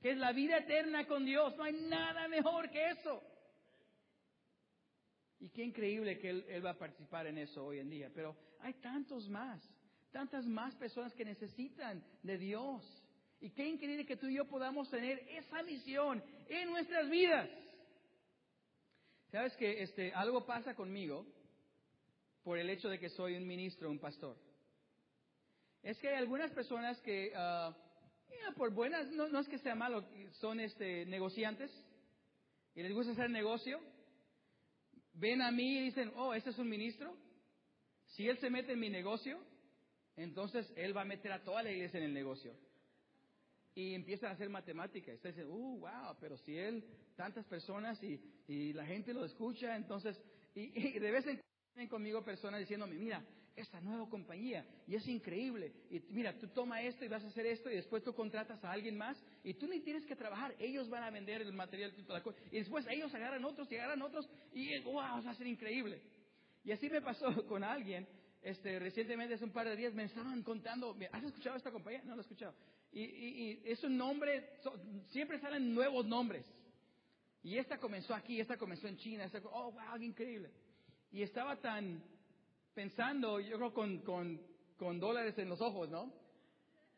Que 0.01 0.11
es 0.11 0.17
la 0.17 0.31
vida 0.31 0.57
eterna 0.57 1.07
con 1.07 1.25
Dios. 1.25 1.55
No 1.57 1.63
hay 1.63 1.73
nada 1.73 2.27
mejor 2.27 2.69
que 2.69 2.91
eso. 2.91 3.23
Y 5.39 5.49
qué 5.49 5.63
increíble 5.63 6.19
que 6.19 6.29
él, 6.29 6.45
él, 6.47 6.65
va 6.65 6.71
a 6.71 6.77
participar 6.77 7.27
en 7.27 7.37
eso 7.37 7.65
hoy 7.65 7.79
en 7.79 7.89
día. 7.89 8.11
Pero 8.13 8.35
hay 8.59 8.73
tantos 8.75 9.27
más, 9.29 9.61
tantas 10.11 10.45
más 10.45 10.75
personas 10.75 11.13
que 11.13 11.25
necesitan 11.25 12.03
de 12.23 12.37
Dios. 12.37 13.04
Y 13.39 13.49
qué 13.51 13.67
increíble 13.67 14.05
que 14.05 14.17
tú 14.17 14.27
y 14.27 14.35
yo 14.35 14.45
podamos 14.45 14.89
tener 14.89 15.19
esa 15.29 15.61
misión 15.63 16.23
en 16.47 16.69
nuestras 16.69 17.09
vidas. 17.09 17.49
Sabes 19.31 19.55
que 19.57 19.83
este, 19.83 20.13
algo 20.13 20.45
pasa 20.45 20.75
conmigo 20.75 21.25
por 22.43 22.57
el 22.57 22.69
hecho 22.69 22.89
de 22.89 22.99
que 22.99 23.09
soy 23.09 23.35
un 23.35 23.45
ministro, 23.45 23.89
un 23.89 23.99
pastor. 23.99 24.37
Es 25.83 25.97
que 25.99 26.09
hay 26.09 26.15
algunas 26.15 26.51
personas 26.51 26.99
que, 27.01 27.33
ah, 27.35 27.75
por 28.55 28.73
buenas, 28.73 29.07
no, 29.11 29.39
es 29.39 29.47
que 29.47 29.59
sea 29.59 29.75
malo, 29.75 30.05
son 30.39 30.59
este, 30.59 31.05
negociantes 31.05 31.71
y 32.73 32.81
les 32.81 32.93
gusta 32.93 33.11
hacer 33.11 33.29
negocio. 33.29 33.79
Ven 35.13 35.41
a 35.41 35.51
mí 35.51 35.77
y 35.77 35.81
dicen, 35.83 36.11
oh, 36.15 36.33
este 36.33 36.49
es 36.51 36.57
un 36.57 36.69
ministro. 36.69 37.15
Si 38.07 38.27
él 38.27 38.37
se 38.39 38.49
mete 38.49 38.73
en 38.73 38.79
mi 38.79 38.89
negocio, 38.89 39.39
entonces 40.15 40.71
él 40.75 40.95
va 40.95 41.01
a 41.01 41.05
meter 41.05 41.31
a 41.31 41.43
toda 41.43 41.63
la 41.63 41.71
iglesia 41.71 41.97
en 41.97 42.05
el 42.05 42.13
negocio 42.13 42.55
y 43.75 43.93
empiezan 43.93 44.29
a 44.29 44.33
hacer 44.33 44.49
matemáticas. 44.49 45.19
Y 45.21 45.27
dicen, 45.27 45.47
uh, 45.49 45.79
wow, 45.79 46.15
pero 46.19 46.37
si 46.37 46.57
él, 46.57 46.83
tantas 47.15 47.45
personas 47.45 48.01
y, 48.01 48.19
y 48.47 48.73
la 48.73 48.85
gente 48.85 49.13
lo 49.13 49.25
escucha, 49.25 49.75
entonces, 49.75 50.19
y, 50.55 50.97
de 50.97 51.11
vez 51.11 51.27
en 51.27 51.35
cuando 51.35 51.73
vienen 51.75 51.89
conmigo 51.89 52.23
personas 52.23 52.61
diciéndome, 52.61 52.95
mira, 52.95 53.23
esta 53.55 53.79
nueva 53.79 54.09
compañía, 54.09 54.65
y 54.87 54.95
es 54.95 55.07
increíble, 55.07 55.73
y 55.89 56.01
mira, 56.09 56.37
tú 56.37 56.47
toma 56.47 56.81
esto 56.81 57.05
y 57.05 57.07
vas 57.07 57.23
a 57.23 57.27
hacer 57.27 57.45
esto, 57.45 57.69
y 57.69 57.75
después 57.75 58.03
tú 58.03 58.13
contratas 58.13 58.61
a 58.63 58.71
alguien 58.71 58.97
más, 58.97 59.21
y 59.43 59.53
tú 59.53 59.67
ni 59.67 59.79
tienes 59.79 60.05
que 60.05 60.15
trabajar, 60.15 60.55
ellos 60.59 60.89
van 60.89 61.03
a 61.03 61.09
vender 61.09 61.41
el 61.41 61.53
material, 61.53 61.93
y 62.51 62.57
después 62.57 62.85
ellos 62.89 63.13
agarran 63.13 63.45
otros 63.45 63.71
y 63.71 63.75
agarran 63.75 64.01
otros, 64.01 64.29
y 64.53 64.77
wow, 64.81 64.95
va 64.95 65.29
a 65.31 65.35
ser 65.35 65.47
increíble. 65.47 66.01
Y 66.63 66.71
así 66.71 66.89
me 66.89 67.01
pasó 67.01 67.27
con 67.47 67.63
alguien, 67.63 68.07
este, 68.45 68.77
recientemente, 68.77 69.33
hace 69.33 69.43
un 69.43 69.51
par 69.51 69.67
de 69.67 69.75
días, 69.75 69.91
me 69.95 70.03
estaban 70.03 70.43
contando, 70.43 70.95
¿has 71.11 71.23
escuchado 71.23 71.57
esta 71.57 71.71
compañía? 71.71 72.03
No 72.05 72.11
lo 72.11 72.21
he 72.21 72.21
escuchado. 72.21 72.53
Y, 72.91 73.59
es 73.65 73.83
un 73.83 73.97
nombre, 73.97 74.51
siempre 75.07 75.39
salen 75.39 75.73
nuevos 75.73 76.05
nombres. 76.05 76.45
Y 77.41 77.57
esta 77.57 77.79
comenzó 77.79 78.13
aquí, 78.13 78.39
esta 78.39 78.55
comenzó 78.55 78.87
en 78.87 78.97
China, 78.97 79.27
oh, 79.51 79.71
wow, 79.71 79.99
increíble. 79.99 80.51
Y 81.11 81.23
estaba 81.23 81.55
tan 81.59 82.03
pensando, 82.75 83.39
yo 83.39 83.57
creo 83.57 83.73
con, 83.73 83.97
con, 84.77 84.99
dólares 84.99 85.35
en 85.39 85.49
los 85.49 85.59
ojos, 85.59 85.89
¿no? 85.89 86.13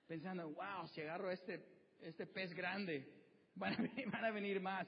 Pensando, 0.06 0.50
wow, 0.50 0.86
si 0.90 1.00
agarro 1.00 1.32
este, 1.32 1.64
este 2.02 2.28
pez 2.28 2.54
grande, 2.54 3.08
van 3.56 3.74
a, 3.74 3.78
venir, 3.78 4.12
van 4.12 4.26
a 4.26 4.32
venir 4.32 4.60
más. 4.60 4.86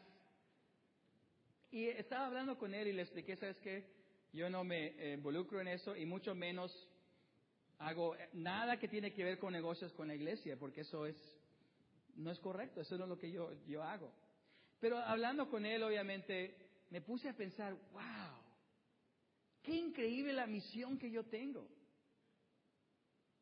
Y 1.72 1.86
estaba 1.86 2.26
hablando 2.26 2.58
con 2.58 2.74
él 2.74 2.90
y 2.90 2.92
le 2.92 3.04
expliqué, 3.04 3.38
¿sabes 3.38 3.58
qué? 3.60 3.99
Yo 4.32 4.50
no 4.50 4.64
me 4.64 5.14
involucro 5.14 5.60
en 5.60 5.70
eso 5.70 5.96
y 5.96 6.06
mucho 6.06 6.36
menos 6.36 6.72
hago 7.80 8.16
nada 8.34 8.78
que 8.78 8.88
tiene 8.88 9.14
que 9.14 9.24
ver 9.24 9.40
con 9.40 9.54
negocios 9.54 9.92
con 9.94 10.08
la 10.08 10.16
iglesia, 10.16 10.58
porque 10.58 10.82
eso 10.82 11.06
es, 11.06 11.16
no 12.16 12.30
es 12.32 12.40
correcto, 12.40 12.82
eso 12.82 12.98
no 12.98 13.06
es 13.06 13.10
lo 13.10 13.18
que 13.18 13.32
yo, 13.32 13.52
yo 13.66 13.84
hago. 13.84 14.12
Pero 14.80 14.98
hablando 14.98 15.50
con 15.50 15.66
él, 15.66 15.82
obviamente, 15.84 16.56
me 16.90 17.02
puse 17.02 17.30
a 17.30 17.36
pensar, 17.36 17.74
wow, 17.92 18.38
qué 19.62 19.74
increíble 19.74 20.34
la 20.34 20.48
misión 20.48 20.98
que 20.98 21.10
yo 21.10 21.24
tengo. 21.26 21.68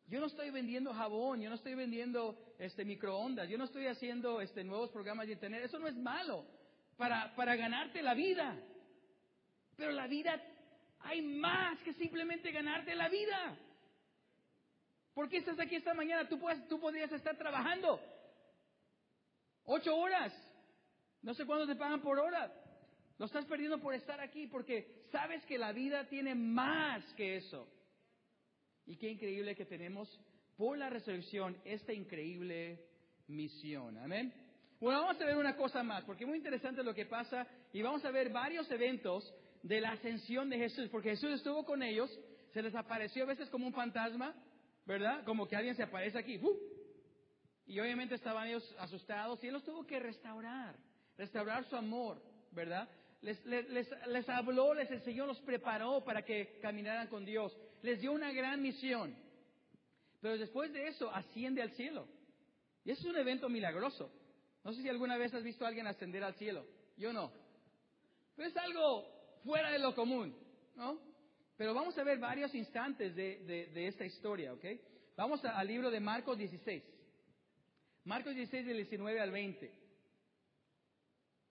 Yo 0.07 0.21
no 0.21 0.27
estoy 0.27 0.51
vendiendo 0.51 0.93
jabón, 0.93 1.41
yo 1.41 1.49
no 1.49 1.55
estoy 1.55 1.75
vendiendo 1.75 2.55
este 2.59 2.85
microondas, 2.85 3.49
yo 3.49 3.57
no 3.57 3.65
estoy 3.65 3.87
haciendo 3.87 4.39
este 4.39 4.63
nuevos 4.63 4.89
programas 4.91 5.27
de 5.27 5.33
internet, 5.33 5.63
eso 5.65 5.79
no 5.79 5.87
es 5.87 5.95
malo 5.95 6.45
para, 6.95 7.35
para 7.35 7.55
ganarte 7.55 8.01
la 8.01 8.13
vida. 8.13 8.57
Pero 9.75 9.91
la 9.91 10.07
vida 10.07 10.41
hay 10.99 11.21
más 11.21 11.79
que 11.83 11.93
simplemente 11.93 12.51
ganarte 12.51 12.95
la 12.95 13.09
vida. 13.09 13.57
¿Por 15.13 15.29
qué 15.29 15.37
estás 15.37 15.59
aquí 15.59 15.75
esta 15.75 15.93
mañana? 15.93 16.27
Tú, 16.27 16.39
puedes, 16.39 16.67
tú 16.67 16.79
podrías 16.79 17.11
estar 17.11 17.37
trabajando 17.37 17.99
ocho 19.65 19.95
horas. 19.95 20.33
No 21.21 21.33
sé 21.33 21.45
cuándo 21.45 21.65
te 21.65 21.75
pagan 21.75 22.01
por 22.01 22.19
hora. 22.19 22.53
Lo 23.17 23.25
estás 23.25 23.45
perdiendo 23.45 23.79
por 23.79 23.95
estar 23.95 24.19
aquí 24.21 24.47
porque 24.47 25.05
sabes 25.11 25.43
que 25.45 25.57
la 25.57 25.71
vida 25.71 26.07
tiene 26.07 26.35
más 26.35 27.03
que 27.13 27.37
eso. 27.37 27.67
Y 28.85 28.95
qué 28.97 29.09
increíble 29.09 29.55
que 29.55 29.65
tenemos 29.65 30.07
por 30.55 30.77
la 30.77 30.89
resurrección 30.89 31.57
esta 31.65 31.93
increíble 31.93 32.85
misión. 33.27 33.97
Amén. 33.97 34.33
Bueno, 34.79 35.01
vamos 35.01 35.19
a 35.19 35.25
ver 35.25 35.35
una 35.35 35.55
cosa 35.55 35.81
más, 35.81 36.03
porque 36.03 36.23
es 36.23 36.27
muy 36.27 36.37
interesante 36.37 36.83
lo 36.83 36.93
que 36.93 37.05
pasa 37.05 37.47
y 37.73 37.81
vamos 37.81 38.05
a 38.05 38.11
ver 38.11 38.29
varios 38.29 38.69
eventos 38.69 39.33
de 39.63 39.81
la 39.81 39.91
ascensión 39.91 40.49
de 40.49 40.57
Jesús, 40.57 40.89
porque 40.89 41.11
Jesús 41.11 41.31
estuvo 41.31 41.65
con 41.65 41.83
ellos, 41.83 42.09
se 42.53 42.61
les 42.61 42.75
apareció 42.75 43.23
a 43.23 43.27
veces 43.27 43.49
como 43.49 43.67
un 43.67 43.73
fantasma, 43.73 44.35
¿verdad? 44.85 45.23
Como 45.25 45.47
que 45.47 45.55
alguien 45.55 45.75
se 45.75 45.83
aparece 45.83 46.17
aquí. 46.17 46.39
Y 47.65 47.79
obviamente 47.79 48.15
estaban 48.15 48.47
ellos 48.47 48.75
asustados 48.79 49.43
y 49.43 49.47
Él 49.47 49.53
los 49.53 49.63
tuvo 49.63 49.85
que 49.85 49.99
restaurar, 49.99 50.75
restaurar 51.17 51.65
su 51.65 51.75
amor, 51.75 52.21
¿verdad? 52.51 52.89
Les, 53.21 53.43
les, 53.45 54.29
habló, 54.29 54.73
les 54.73 54.89
enseñó, 54.91 55.25
los 55.25 55.39
preparó 55.41 56.03
para 56.03 56.23
que 56.23 56.59
caminaran 56.61 57.07
con 57.07 57.25
Dios. 57.25 57.55
Les 57.81 57.99
dio 57.99 58.13
una 58.13 58.31
gran 58.31 58.61
misión. 58.61 59.15
Pero 60.21 60.37
después 60.37 60.71
de 60.71 60.87
eso 60.87 61.09
asciende 61.13 61.61
al 61.61 61.71
cielo. 61.71 62.07
Y 62.85 62.91
eso 62.91 63.01
es 63.01 63.07
un 63.07 63.17
evento 63.17 63.49
milagroso. 63.49 64.11
No 64.63 64.71
sé 64.71 64.81
si 64.81 64.89
alguna 64.89 65.17
vez 65.17 65.33
has 65.33 65.43
visto 65.43 65.65
a 65.65 65.67
alguien 65.67 65.87
ascender 65.87 66.23
al 66.23 66.35
cielo. 66.35 66.65
Yo 66.95 67.11
no. 67.11 67.31
Pero 68.35 68.47
es 68.49 68.57
algo 68.57 69.16
fuera 69.43 69.71
de 69.71 69.79
lo 69.79 69.93
común, 69.95 70.35
¿no? 70.75 70.99
Pero 71.57 71.73
vamos 71.73 71.97
a 71.97 72.03
ver 72.03 72.19
varios 72.19 72.53
instantes 72.53 73.15
de, 73.15 73.87
esta 73.87 74.05
historia, 74.05 74.53
¿ok? 74.53 74.65
Vamos 75.15 75.43
al 75.43 75.67
libro 75.67 75.89
de 75.89 75.99
Marcos 75.99 76.37
16. 76.37 76.83
Marcos 78.03 78.35
16 78.35 78.65
del 78.65 78.77
19 78.77 79.19
al 79.19 79.31
20. 79.31 79.71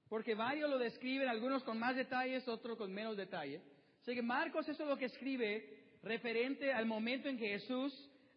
Porque 0.09 0.37
varios 0.37 0.71
lo 0.71 0.79
describen, 0.79 1.29
algunos 1.29 1.65
con 1.65 1.79
más 1.79 1.97
detalles, 1.97 2.47
otros 2.47 2.79
con 2.79 2.93
menos 2.93 3.17
detalle. 3.17 3.61
Así 4.01 4.15
que 4.15 4.23
Marcos 4.23 4.69
eso 4.69 4.85
es 4.85 4.89
lo 4.89 4.97
que 4.97 5.07
escribe 5.07 5.97
referente 6.03 6.73
al 6.73 6.87
momento 6.87 7.29
en 7.29 7.37
que 7.37 7.49
Jesús 7.49 7.93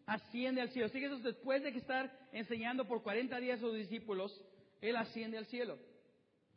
asciende 0.06 0.60
al 0.60 0.70
cielo. 0.70 0.86
Así 0.86 1.00
después 1.22 1.62
de 1.62 1.72
que 1.72 1.78
estar 1.78 2.10
enseñando 2.32 2.88
por 2.88 3.04
40 3.04 3.38
días 3.38 3.58
a 3.58 3.62
sus 3.62 3.76
discípulos, 3.76 4.42
Él 4.80 4.96
asciende 4.96 5.38
al 5.38 5.46
cielo. 5.46 5.78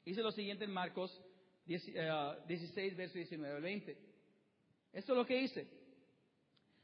Dice 0.03 0.21
lo 0.21 0.31
siguiente 0.31 0.65
en 0.65 0.71
Marcos 0.71 1.21
16, 1.65 1.95
eh, 1.95 2.95
verso 2.95 3.17
19 3.17 3.55
al 3.55 3.61
20. 3.61 3.97
Esto 4.93 5.13
es 5.13 5.17
lo 5.17 5.25
que 5.25 5.41
hice. 5.41 5.67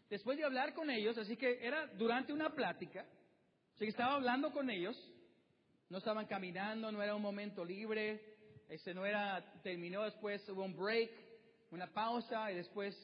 Después 0.09 0.37
de 0.37 0.43
hablar 0.43 0.73
con 0.73 0.89
ellos, 0.89 1.17
así 1.17 1.35
que 1.35 1.65
era 1.65 1.85
durante 1.97 2.33
una 2.33 2.55
plática, 2.55 3.05
así 3.75 3.85
que 3.85 3.89
estaba 3.89 4.15
hablando 4.15 4.51
con 4.51 4.69
ellos, 4.69 4.97
no 5.89 5.99
estaban 5.99 6.25
caminando, 6.25 6.91
no 6.91 7.03
era 7.03 7.15
un 7.15 7.21
momento 7.21 7.63
libre, 7.63 8.37
ese 8.67 8.93
no 8.93 9.05
era, 9.05 9.53
terminó 9.61 10.03
después, 10.03 10.47
hubo 10.49 10.63
un 10.63 10.75
break, 10.75 11.11
una 11.71 11.87
pausa 11.91 12.51
y 12.51 12.55
después 12.55 12.95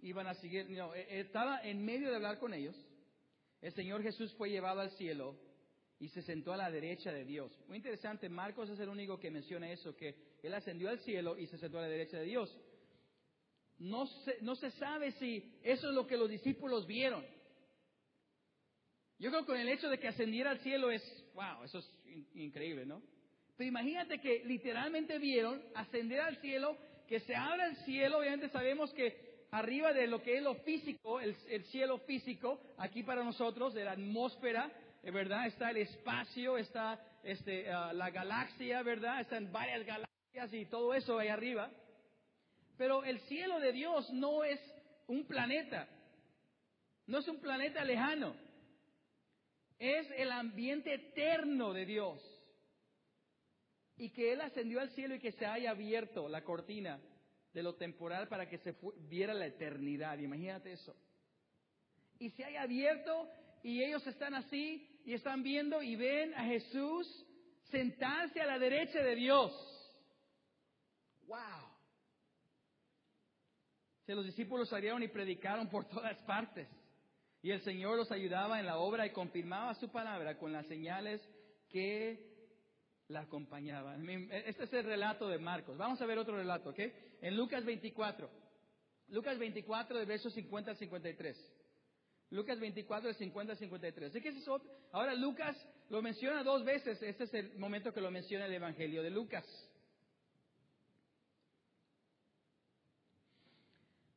iban 0.00 0.26
a 0.26 0.34
seguir. 0.34 0.68
No, 0.70 0.94
e, 0.94 1.20
estaba 1.20 1.60
en 1.62 1.84
medio 1.84 2.10
de 2.10 2.16
hablar 2.16 2.38
con 2.38 2.54
ellos. 2.54 2.76
El 3.60 3.72
Señor 3.72 4.02
Jesús 4.02 4.32
fue 4.34 4.50
llevado 4.50 4.80
al 4.80 4.90
cielo 4.92 5.36
y 6.00 6.08
se 6.08 6.22
sentó 6.22 6.52
a 6.52 6.56
la 6.56 6.70
derecha 6.70 7.12
de 7.12 7.24
Dios. 7.24 7.52
Muy 7.68 7.76
interesante, 7.76 8.28
Marcos 8.28 8.70
es 8.70 8.80
el 8.80 8.88
único 8.88 9.20
que 9.20 9.30
menciona 9.30 9.70
eso, 9.70 9.94
que 9.94 10.16
Él 10.42 10.52
ascendió 10.54 10.88
al 10.88 10.98
cielo 11.00 11.38
y 11.38 11.46
se 11.46 11.58
sentó 11.58 11.78
a 11.78 11.82
la 11.82 11.88
derecha 11.88 12.18
de 12.18 12.24
Dios. 12.24 12.58
No 13.78 14.06
se, 14.06 14.38
no 14.40 14.56
se 14.56 14.70
sabe 14.72 15.12
si 15.12 15.58
eso 15.62 15.88
es 15.88 15.94
lo 15.94 16.06
que 16.06 16.16
los 16.16 16.28
discípulos 16.28 16.86
vieron. 16.86 17.24
Yo 19.18 19.30
creo 19.30 19.42
que 19.42 19.52
con 19.52 19.60
el 19.60 19.68
hecho 19.68 19.90
de 19.90 19.98
que 19.98 20.08
ascendiera 20.08 20.50
al 20.50 20.60
cielo 20.60 20.90
es, 20.90 21.02
wow, 21.34 21.62
eso 21.64 21.78
es 21.78 21.90
increíble, 22.34 22.86
¿no? 22.86 23.02
Pero 23.58 23.68
imagínate 23.68 24.18
que 24.18 24.42
literalmente 24.46 25.18
vieron 25.18 25.62
ascender 25.74 26.20
al 26.20 26.38
cielo, 26.38 26.78
que 27.06 27.20
se 27.20 27.36
abra 27.36 27.66
el 27.66 27.76
cielo, 27.84 28.18
obviamente 28.18 28.48
sabemos 28.48 28.90
que 28.94 29.44
arriba 29.50 29.92
de 29.92 30.06
lo 30.06 30.22
que 30.22 30.38
es 30.38 30.42
lo 30.42 30.54
físico, 30.56 31.20
el, 31.20 31.34
cielo 31.64 31.98
físico, 31.98 32.60
aquí 32.78 33.02
para 33.02 33.22
nosotros, 33.22 33.74
de 33.74 33.84
la 33.84 33.92
atmósfera, 33.92 34.72
¿verdad? 35.02 35.46
Está 35.46 35.70
el 35.70 35.78
espacio, 35.78 36.58
está 36.58 37.00
este, 37.22 37.70
ah, 37.70 37.92
la 37.92 38.10
galaxia, 38.10 38.82
¿verdad? 38.82 39.20
Están 39.20 39.50
varias 39.52 39.84
galaxias 39.84 40.52
y 40.52 40.66
todo 40.66 40.94
eso 40.94 41.18
ahí 41.18 41.28
arriba. 41.28 41.70
Pero 42.76 43.04
el 43.04 43.20
cielo 43.20 43.60
de 43.60 43.72
Dios 43.72 44.10
no 44.10 44.44
es 44.44 44.60
un 45.06 45.26
planeta, 45.26 45.88
no 47.06 47.18
es 47.18 47.28
un 47.28 47.40
planeta 47.40 47.84
lejano 47.84 48.34
es 49.80 50.06
el 50.16 50.30
ambiente 50.30 50.92
eterno 50.92 51.72
de 51.72 51.86
Dios. 51.86 52.20
Y 53.96 54.10
que 54.10 54.32
Él 54.32 54.42
ascendió 54.42 54.80
al 54.80 54.90
cielo 54.90 55.14
y 55.14 55.18
que 55.18 55.32
se 55.32 55.46
haya 55.46 55.70
abierto 55.70 56.28
la 56.28 56.44
cortina 56.44 57.00
de 57.52 57.62
lo 57.62 57.74
temporal 57.74 58.28
para 58.28 58.48
que 58.48 58.58
se 58.58 58.76
viera 59.08 59.32
la 59.32 59.46
eternidad. 59.46 60.18
Imagínate 60.18 60.72
eso. 60.72 60.94
Y 62.18 62.30
se 62.30 62.44
haya 62.44 62.62
abierto 62.62 63.28
y 63.62 63.82
ellos 63.82 64.06
están 64.06 64.34
así 64.34 65.00
y 65.04 65.14
están 65.14 65.42
viendo 65.42 65.82
y 65.82 65.96
ven 65.96 66.34
a 66.34 66.44
Jesús 66.44 67.26
sentarse 67.70 68.40
a 68.40 68.46
la 68.46 68.58
derecha 68.58 69.02
de 69.02 69.14
Dios. 69.14 69.52
¡Wow! 71.26 71.38
Se 74.06 74.14
los 74.14 74.24
discípulos 74.24 74.68
salieron 74.68 75.02
y 75.02 75.08
predicaron 75.08 75.68
por 75.68 75.88
todas 75.88 76.18
partes. 76.22 76.68
Y 77.42 77.50
el 77.50 77.62
Señor 77.62 77.96
los 77.96 78.10
ayudaba 78.12 78.60
en 78.60 78.66
la 78.66 78.78
obra 78.78 79.06
y 79.06 79.12
confirmaba 79.12 79.74
su 79.74 79.90
palabra 79.90 80.36
con 80.36 80.52
las 80.52 80.66
señales 80.66 81.22
que 81.68 82.28
la 83.08 83.20
acompañaban. 83.20 84.08
Este 84.30 84.64
es 84.64 84.72
el 84.72 84.84
relato 84.84 85.28
de 85.28 85.38
Marcos. 85.38 85.78
Vamos 85.78 86.00
a 86.00 86.06
ver 86.06 86.18
otro 86.18 86.36
relato, 86.36 86.70
¿ok? 86.70 86.78
En 87.22 87.36
Lucas 87.36 87.64
24. 87.64 88.30
Lucas 89.08 89.38
24, 89.38 89.98
de 89.98 90.04
versos 90.04 90.32
50 90.34 90.70
al 90.70 90.76
53. 90.76 91.59
Lucas 92.30 92.60
24, 92.60 93.08
de 93.08 93.14
50 93.14 93.52
al 93.52 93.58
53. 93.58 94.10
Así 94.10 94.20
que 94.20 94.32
ahora 94.92 95.14
Lucas 95.14 95.56
lo 95.88 96.00
menciona 96.00 96.44
dos 96.44 96.64
veces. 96.64 97.02
Este 97.02 97.24
es 97.24 97.34
el 97.34 97.58
momento 97.58 97.92
que 97.92 98.00
lo 98.00 98.10
menciona 98.10 98.46
el 98.46 98.54
Evangelio 98.54 99.02
de 99.02 99.10
Lucas. 99.10 99.44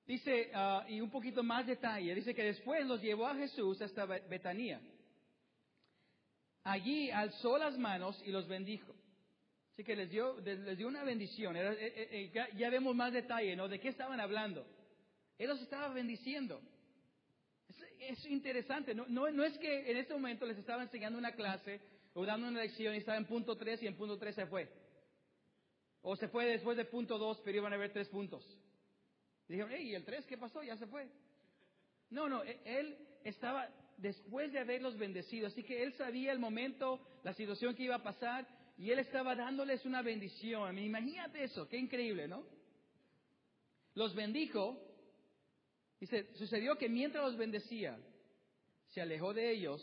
Dice, 0.06 0.52
ah, 0.54 0.86
y 0.88 1.02
un 1.02 1.10
poquito 1.10 1.43
más 1.43 1.65
detalle, 1.65 2.13
dice 2.13 2.36
que 2.36 2.43
después 2.43 2.86
los 2.86 3.02
llevó 3.02 3.26
a 3.26 3.36
Jesús 3.36 3.82
hasta 3.82 4.06
Betanía. 4.06 4.82
Allí 6.63 7.10
alzó 7.10 7.58
las 7.58 7.78
manos 7.78 8.21
y 8.26 8.32
los 8.32 8.47
bendijo. 8.47 8.93
Así 9.73 9.84
que 9.84 9.95
les 9.95 10.10
dio, 10.10 10.39
les 10.41 10.78
dio 10.78 10.88
una 10.88 11.04
bendición. 11.04 11.56
Eh, 11.56 11.62
eh, 11.63 12.32
eh, 12.36 12.49
ya, 12.56 12.69
vemos 12.69 12.95
más 12.95 13.12
detalle, 13.12 13.56
¿no? 13.56 13.67
¿De 13.67 13.80
qué 13.80 13.89
estaban 13.89 14.19
hablando? 14.19 14.65
Él 15.38 15.49
los 15.49 15.62
estaba 15.62 15.88
bendiciendo. 15.89 16.62
Es, 18.10 18.26
interesante, 18.26 18.94
no, 18.94 19.06
no, 19.08 19.44
es 19.44 19.58
que 19.58 19.92
en 19.92 19.98
ese 19.98 20.13
momento 20.13 20.46
les 20.46 20.58
estaba 20.58 20.84
enseñando 20.84 21.18
una 21.18 21.34
clase 21.34 21.82
o 22.13 22.26
dando 22.26 22.48
una 22.48 22.62
lección 22.62 22.94
y 22.94 22.98
estaba 22.98 23.18
en 23.18 23.26
punto 23.26 23.58
3 23.58 23.84
y 23.84 23.88
en 23.88 23.96
punto 23.96 24.18
3 24.18 24.36
se 24.36 24.46
fue. 24.46 24.70
O 26.02 26.16
se 26.16 26.28
fue 26.28 26.46
después 26.46 26.78
de 26.78 26.86
punto 26.86 27.18
2, 27.18 27.42
pero 27.44 27.58
iban 27.58 27.74
a 27.74 27.76
haber 27.76 27.94
tres 27.94 28.10
puntos. 28.10 28.46
Dijeron, 29.48 29.72
¿y 29.80 29.96
el 29.96 30.04
3 30.04 30.26
qué 30.26 30.38
pasó? 30.38 30.62
Ya 30.63 30.76
se 30.78 30.88
fue. 30.88 31.08
No, 32.10 32.28
no, 32.28 32.44
e-, 32.44 32.62
él 32.66 32.98
estaba 33.24 33.70
después 33.98 34.52
de 34.52 34.60
haberlos 34.60 34.98
bendecido, 34.98 35.48
así 35.48 35.63
que 35.63 35.84
él 35.84 35.94
sabía 35.94 36.32
el 36.32 36.39
momento, 36.39 37.00
la 37.24 37.34
situación 37.34 37.76
que 37.76 37.84
iba 37.84 37.96
a 37.96 38.04
pasar, 38.04 38.48
y 38.78 38.92
él 38.92 39.00
estaba 39.00 39.36
dándoles 39.36 39.86
una 39.86 40.02
bendición. 40.02 40.78
Imagínate 40.78 41.44
eso, 41.44 41.68
qué 41.68 41.78
increíble, 41.78 42.28
¿no? 42.28 42.46
Los 43.96 44.16
bendijo, 44.16 44.78
dice, 46.04 46.28
sucedió 46.34 46.78
que 46.78 46.89
mientras 46.89 47.24
los 47.24 47.38
bendecía, 47.38 47.98
se 48.88 49.02
alejó 49.02 49.34
de 49.34 49.52
ellos 49.52 49.82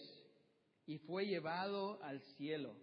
y 0.84 0.98
fue 0.98 1.26
llevado 1.26 2.02
al 2.02 2.20
cielo. 2.36 2.76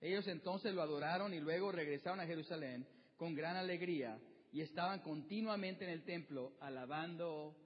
Ellos 0.00 0.26
entonces 0.26 0.74
lo 0.74 0.82
adoraron 0.82 1.32
y 1.34 1.38
luego 1.38 1.70
regresaron 1.70 2.18
a 2.18 2.26
Jerusalén 2.26 2.84
con 3.16 3.34
gran 3.34 3.56
alegría 3.56 4.18
y 4.50 4.60
estaban 4.60 5.00
continuamente 5.02 5.84
en 5.84 5.90
el 5.90 6.04
templo 6.04 6.54
alabando 6.60 7.56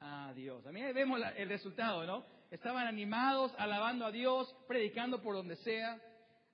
a 0.00 0.32
Dios. 0.34 0.66
A 0.66 0.72
mí 0.72 0.80
vemos 0.92 1.20
el 1.36 1.48
resultado, 1.48 2.04
¿no? 2.04 2.26
Estaban 2.50 2.88
animados, 2.88 3.52
alabando 3.56 4.04
a 4.04 4.10
Dios, 4.10 4.52
predicando 4.66 5.22
por 5.22 5.36
donde 5.36 5.54
sea. 5.56 6.00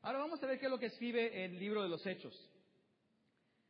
Ahora 0.03 0.19
vamos 0.19 0.43
a 0.43 0.47
ver 0.47 0.59
qué 0.59 0.67
es 0.67 0.71
lo 0.71 0.79
que 0.79 0.87
escribe 0.87 1.47
el 1.47 1.59
libro 1.59 1.83
de 1.83 1.89
los 1.89 2.07
Hechos. 2.07 2.35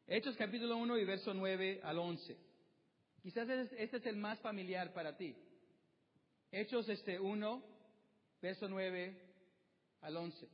Hechos 0.09 0.37
capítulo 0.37 0.77
1 0.79 0.99
y 0.99 1.05
verso 1.05 1.33
9 1.33 1.81
al 1.85 1.99
11. 2.01 2.46
Quizás 3.27 3.49
este 3.49 3.97
es 3.97 4.07
el 4.07 4.15
más 4.15 4.39
familiar 4.39 4.95
para 4.95 5.17
ti. 5.17 5.35
Hechos 6.53 6.89
este 6.89 7.19
1, 7.19 7.62
verso 8.41 8.69
9 8.69 9.21
al 10.03 10.17
11. 10.17 10.49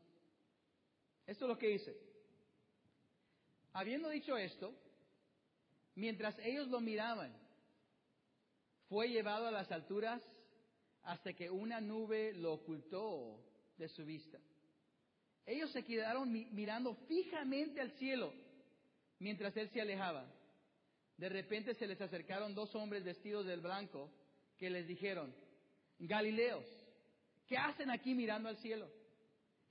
Esto 1.26 1.44
es 1.44 1.48
lo 1.50 1.58
que 1.58 1.68
dice. 1.68 1.94
Habiendo 3.74 4.08
dicho 4.08 4.38
esto, 4.38 4.74
Mientras 5.94 6.38
ellos 6.38 6.68
lo 6.68 6.80
miraban, 6.80 7.32
fue 8.88 9.08
llevado 9.08 9.46
a 9.46 9.50
las 9.50 9.70
alturas 9.70 10.22
hasta 11.02 11.32
que 11.34 11.50
una 11.50 11.80
nube 11.80 12.32
lo 12.34 12.54
ocultó 12.54 13.44
de 13.76 13.88
su 13.88 14.04
vista. 14.04 14.38
Ellos 15.44 15.70
se 15.72 15.84
quedaron 15.84 16.32
mirando 16.32 16.94
fijamente 17.08 17.80
al 17.80 17.90
cielo 17.92 18.32
mientras 19.18 19.56
él 19.56 19.68
se 19.70 19.80
alejaba. 19.80 20.24
De 21.16 21.28
repente 21.28 21.74
se 21.74 21.86
les 21.86 22.00
acercaron 22.00 22.54
dos 22.54 22.74
hombres 22.74 23.04
vestidos 23.04 23.46
del 23.46 23.60
blanco 23.60 24.10
que 24.58 24.70
les 24.70 24.86
dijeron, 24.86 25.34
Galileos, 25.98 26.66
¿qué 27.46 27.56
hacen 27.56 27.90
aquí 27.90 28.14
mirando 28.14 28.48
al 28.48 28.56
cielo? 28.58 28.88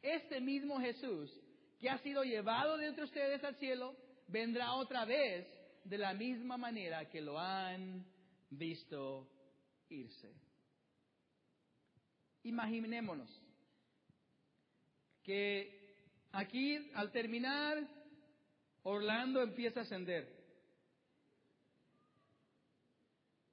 Este 0.02 0.40
mismo 0.40 0.80
Jesús 0.80 1.32
que 1.80 1.90
ha 1.90 1.98
sido 2.00 2.24
llevado 2.24 2.78
de 2.78 2.88
entre 2.88 3.04
ustedes 3.04 3.44
al 3.44 3.56
cielo 3.56 3.96
vendrá 4.28 4.74
otra 4.74 5.04
vez 5.04 5.48
de 5.84 5.98
la 5.98 6.14
misma 6.14 6.58
manera 6.58 7.10
que 7.10 7.22
lo 7.22 7.40
han 7.40 8.06
visto 8.50 9.28
irse. 9.90 10.32
Imaginémonos 12.44 13.30
que 15.24 15.96
aquí 16.32 16.92
al 16.94 17.12
terminar 17.12 17.78
Orlando 18.84 19.42
empieza 19.42 19.82
a 19.82 19.84
ascender. 19.84 20.41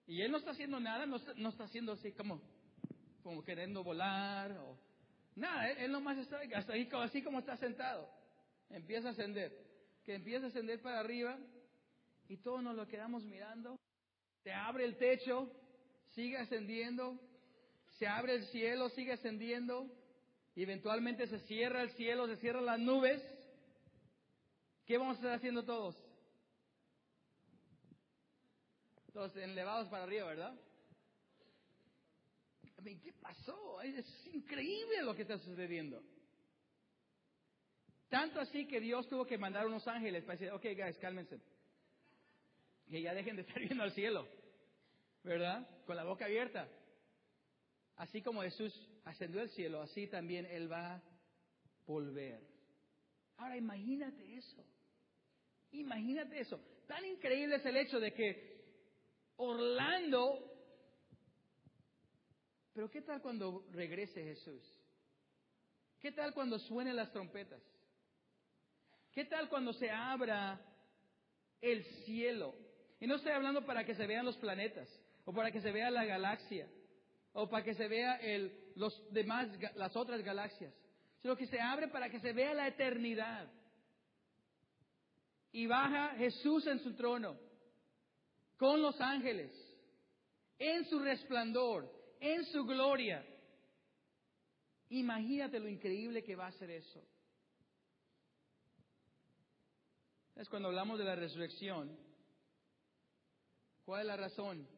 Y 0.08 0.22
él 0.22 0.32
no 0.32 0.38
está 0.38 0.52
haciendo 0.52 0.80
nada, 0.80 1.04
no 1.04 1.16
está, 1.16 1.64
haciendo 1.64 1.92
así 1.92 2.12
como, 2.12 2.40
queriendo 3.44 3.84
volar 3.84 4.50
o 4.52 4.78
nada, 5.36 5.70
él, 5.72 5.92
nomás 5.92 6.16
está 6.16 6.40
hasta 6.54 6.72
ahí, 6.72 6.88
así 6.92 7.22
como 7.22 7.40
está 7.40 7.58
sentado. 7.58 8.08
Empieza 8.70 9.08
a 9.08 9.10
ascender. 9.10 9.52
Que 10.04 10.14
empieza 10.14 10.46
a 10.46 10.48
ascender 10.48 10.80
para 10.80 11.00
arriba 11.00 11.38
y 12.26 12.38
todos 12.38 12.62
nos 12.62 12.74
lo 12.74 12.88
quedamos 12.88 13.22
mirando. 13.24 13.78
Se 14.42 14.50
abre 14.50 14.86
el 14.86 14.96
techo, 14.96 15.52
sigue 16.14 16.38
ascendiendo, 16.38 17.20
se 17.98 18.06
abre 18.06 18.34
el 18.36 18.44
cielo, 18.46 18.88
sigue 18.88 19.12
ascendiendo, 19.12 19.94
eventualmente 20.56 21.26
se 21.26 21.38
cierra 21.40 21.82
el 21.82 21.90
cielo, 21.90 22.26
se 22.26 22.36
cierran 22.38 22.64
las 22.64 22.78
nubes. 22.80 23.22
¿Qué 24.86 24.96
vamos 24.96 25.16
a 25.16 25.18
estar 25.18 25.32
haciendo 25.34 25.66
todos? 25.66 25.94
Todos 29.18 29.34
elevados 29.34 29.88
para 29.88 30.04
arriba, 30.04 30.26
¿verdad? 30.26 30.54
¿Qué 32.84 33.12
pasó? 33.20 33.82
Es 33.82 34.06
increíble 34.32 35.02
lo 35.02 35.12
que 35.12 35.22
está 35.22 35.36
sucediendo. 35.38 36.00
Tanto 38.08 38.38
así 38.38 38.68
que 38.68 38.78
Dios 38.78 39.08
tuvo 39.08 39.26
que 39.26 39.36
mandar 39.36 39.66
unos 39.66 39.88
ángeles 39.88 40.22
para 40.22 40.38
decir, 40.38 40.52
ok, 40.52 40.62
guys, 40.62 40.96
cálmense 40.98 41.40
que 42.88 43.02
ya 43.02 43.12
dejen 43.12 43.34
de 43.34 43.42
estar 43.42 43.58
viendo 43.58 43.82
al 43.82 43.90
cielo, 43.90 44.28
¿verdad? 45.24 45.68
Con 45.84 45.96
la 45.96 46.04
boca 46.04 46.26
abierta. 46.26 46.68
Así 47.96 48.22
como 48.22 48.42
Jesús 48.42 48.72
ascendió 49.04 49.40
al 49.40 49.50
cielo, 49.50 49.82
así 49.82 50.06
también 50.06 50.46
Él 50.46 50.70
va 50.70 50.94
a 50.94 51.02
volver 51.86 52.40
Ahora 53.38 53.56
imagínate 53.56 54.36
eso. 54.36 54.64
Imagínate 55.72 56.38
eso. 56.38 56.60
Tan 56.86 57.04
increíble 57.04 57.56
es 57.56 57.66
el 57.66 57.78
hecho 57.78 57.98
de 57.98 58.14
que 58.14 58.57
Orlando... 59.38 60.44
Pero 62.74 62.90
¿qué 62.90 63.02
tal 63.02 63.20
cuando 63.20 63.66
regrese 63.72 64.22
Jesús? 64.22 64.62
¿Qué 65.98 66.12
tal 66.12 66.32
cuando 66.32 66.60
suenen 66.60 66.94
las 66.94 67.10
trompetas? 67.10 67.60
¿Qué 69.10 69.24
tal 69.24 69.48
cuando 69.48 69.72
se 69.72 69.90
abra 69.90 70.60
el 71.60 71.82
cielo? 72.04 72.54
Y 73.00 73.06
no 73.08 73.16
estoy 73.16 73.32
hablando 73.32 73.66
para 73.66 73.84
que 73.84 73.96
se 73.96 74.06
vean 74.06 74.24
los 74.24 74.36
planetas, 74.36 74.88
o 75.24 75.32
para 75.32 75.50
que 75.50 75.60
se 75.60 75.72
vea 75.72 75.90
la 75.90 76.04
galaxia, 76.04 76.68
o 77.32 77.48
para 77.48 77.64
que 77.64 77.74
se 77.74 77.88
vea 77.88 78.20
los 78.76 79.12
demás, 79.12 79.48
las 79.74 79.96
otras 79.96 80.22
galaxias, 80.22 80.72
sino 81.20 81.36
que 81.36 81.46
se 81.46 81.60
abre 81.60 81.88
para 81.88 82.08
que 82.10 82.20
se 82.20 82.32
vea 82.32 82.54
la 82.54 82.68
eternidad. 82.68 83.50
Y 85.50 85.66
baja 85.66 86.10
Jesús 86.16 86.66
en 86.68 86.78
su 86.78 86.94
trono, 86.94 87.36
con 88.58 88.82
los 88.82 89.00
ángeles, 89.00 89.52
en 90.58 90.84
su 90.86 90.98
resplandor, 90.98 91.90
en 92.20 92.44
su 92.46 92.64
gloria. 92.64 93.24
Imagínate 94.90 95.60
lo 95.60 95.68
increíble 95.68 96.24
que 96.24 96.34
va 96.34 96.48
a 96.48 96.52
ser 96.52 96.70
eso. 96.70 97.02
Es 100.34 100.48
cuando 100.48 100.68
hablamos 100.68 100.98
de 100.98 101.04
la 101.04 101.14
resurrección. 101.14 101.96
¿Cuál 103.84 104.02
es 104.02 104.06
la 104.06 104.16
razón? 104.16 104.68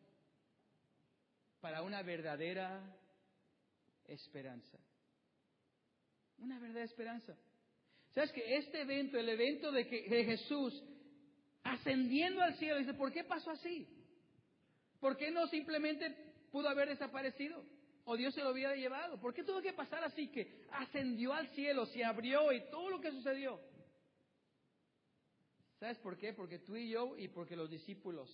Para 1.60 1.82
una 1.82 2.02
verdadera 2.02 2.82
esperanza. 4.04 4.78
Una 6.38 6.58
verdadera 6.58 6.84
esperanza. 6.84 7.36
¿Sabes 8.10 8.32
que 8.32 8.56
este 8.56 8.82
evento, 8.82 9.18
el 9.18 9.28
evento 9.28 9.70
de, 9.72 9.86
que, 9.86 10.08
de 10.08 10.24
Jesús 10.24 10.82
ascendiendo 11.70 12.42
al 12.42 12.54
cielo, 12.56 12.78
dice, 12.78 12.94
¿por 12.94 13.12
qué 13.12 13.24
pasó 13.24 13.50
así? 13.50 13.86
¿Por 14.98 15.16
qué 15.16 15.30
no 15.30 15.46
simplemente 15.46 16.10
pudo 16.50 16.68
haber 16.68 16.88
desaparecido? 16.88 17.64
¿O 18.04 18.16
Dios 18.16 18.34
se 18.34 18.42
lo 18.42 18.48
había 18.48 18.74
llevado? 18.74 19.20
¿Por 19.20 19.32
qué 19.32 19.44
tuvo 19.44 19.62
que 19.62 19.72
pasar 19.72 20.02
así 20.02 20.28
que 20.28 20.64
ascendió 20.72 21.32
al 21.32 21.48
cielo, 21.48 21.86
se 21.86 22.04
abrió 22.04 22.52
y 22.52 22.60
todo 22.70 22.90
lo 22.90 23.00
que 23.00 23.12
sucedió? 23.12 23.60
¿Sabes 25.78 25.98
por 25.98 26.18
qué? 26.18 26.32
Porque 26.32 26.58
tú 26.58 26.76
y 26.76 26.90
yo 26.90 27.16
y 27.16 27.28
porque 27.28 27.56
los 27.56 27.70
discípulos 27.70 28.28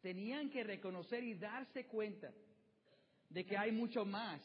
tenían 0.00 0.50
que 0.50 0.62
reconocer 0.62 1.24
y 1.24 1.34
darse 1.34 1.86
cuenta 1.86 2.32
de 3.28 3.44
que 3.44 3.58
hay 3.58 3.72
mucho 3.72 4.04
más 4.04 4.40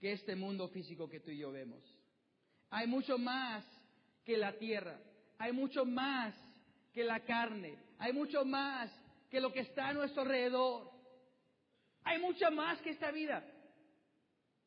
que 0.00 0.12
este 0.12 0.34
mundo 0.34 0.68
físico 0.68 1.08
que 1.08 1.20
tú 1.20 1.30
y 1.30 1.38
yo 1.38 1.52
vemos. 1.52 1.82
Hay 2.70 2.86
mucho 2.86 3.18
más 3.18 3.64
que 4.24 4.36
la 4.36 4.56
tierra. 4.58 4.98
Hay 5.38 5.52
mucho 5.52 5.84
más 5.84 6.34
que 6.94 7.04
la 7.04 7.20
carne. 7.20 7.76
Hay 7.98 8.12
mucho 8.12 8.44
más 8.44 8.90
que 9.30 9.40
lo 9.40 9.52
que 9.52 9.60
está 9.60 9.88
a 9.88 9.92
nuestro 9.92 10.22
alrededor. 10.22 10.90
Hay 12.04 12.18
mucho 12.20 12.50
más 12.50 12.80
que 12.80 12.90
esta 12.90 13.10
vida. 13.10 13.44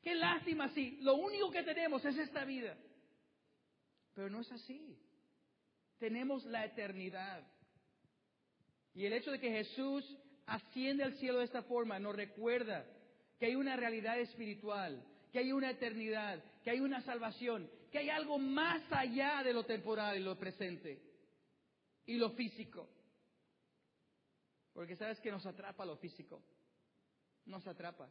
Qué 0.01 0.13
lástima 0.13 0.69
si 0.69 0.97
lo 1.01 1.15
único 1.15 1.49
que 1.49 1.63
tenemos 1.63 2.05
es 2.05 2.17
esta 2.17 2.45
vida. 2.45 2.78
Pero 4.13 4.30
no 4.30 4.41
es 4.41 4.51
así 4.51 4.97
tenemos 5.99 6.45
la 6.45 6.65
eternidad. 6.65 7.43
Y 8.93 9.05
el 9.05 9.13
hecho 9.13 9.32
de 9.32 9.39
que 9.39 9.51
Jesús 9.51 10.03
asciende 10.45 11.03
al 11.03 11.13
cielo 11.17 11.39
de 11.39 11.45
esta 11.45 11.63
forma 11.63 11.99
nos 11.99 12.15
recuerda 12.15 12.86
que 13.39 13.47
hay 13.47 13.55
una 13.55 13.75
realidad 13.75 14.19
espiritual, 14.19 15.03
que 15.32 15.39
hay 15.39 15.51
una 15.51 15.69
eternidad, 15.69 16.43
que 16.63 16.71
hay 16.71 16.80
una 16.80 17.01
salvación, 17.01 17.69
que 17.91 17.99
hay 17.99 18.09
algo 18.09 18.39
más 18.39 18.82
allá 18.91 19.43
de 19.43 19.53
lo 19.53 19.65
temporal 19.65 20.17
y 20.17 20.23
lo 20.23 20.38
presente 20.38 21.07
y 22.08 22.18
lo 22.18 22.32
físico. 22.32 22.89
Porque 24.74 24.95
sabes 24.95 25.20
que 25.20 25.32
nos 25.32 25.45
atrapa 25.45 25.86
lo 25.86 25.97
físico, 25.97 26.41
nos 27.45 27.68
atrapa. 27.68 28.10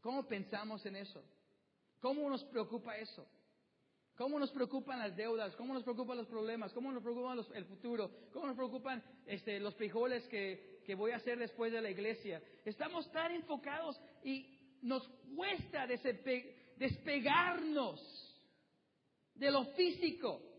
¿Cómo 0.00 0.26
pensamos 0.26 0.84
en 0.84 0.96
eso? 0.96 1.22
¿Cómo 2.00 2.28
nos 2.28 2.44
preocupa 2.44 2.96
eso? 2.98 3.26
¿Cómo 4.16 4.38
nos 4.38 4.50
preocupan 4.50 4.98
las 4.98 5.16
deudas? 5.16 5.54
¿Cómo 5.56 5.72
nos 5.72 5.84
preocupan 5.84 6.18
los 6.18 6.26
problemas? 6.26 6.72
¿Cómo 6.72 6.92
nos 6.92 7.02
preocupan 7.02 7.38
el 7.54 7.64
futuro? 7.64 8.10
¿Cómo 8.32 8.46
nos 8.46 8.56
preocupan 8.56 9.02
este, 9.26 9.58
los 9.60 9.74
frijoles 9.76 10.26
que, 10.28 10.82
que 10.84 10.94
voy 10.94 11.12
a 11.12 11.16
hacer 11.16 11.38
después 11.38 11.72
de 11.72 11.80
la 11.80 11.90
iglesia? 11.90 12.42
Estamos 12.64 13.10
tan 13.12 13.32
enfocados 13.32 13.98
y 14.24 14.78
nos 14.82 15.08
cuesta 15.34 15.86
despegarnos 16.76 18.00
de 19.34 19.50
lo 19.50 19.64
físico 19.74 20.51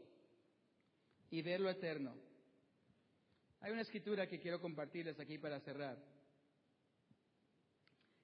y 1.34 1.42
ver 1.42 1.60
lo 1.60 1.70
eterno. 1.72 2.16
Hay 3.60 3.72
una 3.72 3.82
escritura 3.82 4.28
que 4.28 4.40
quiero 4.40 4.62
compartirles 4.62 5.20
aquí 5.20 5.40
para 5.40 5.60
cerrar. 5.62 5.98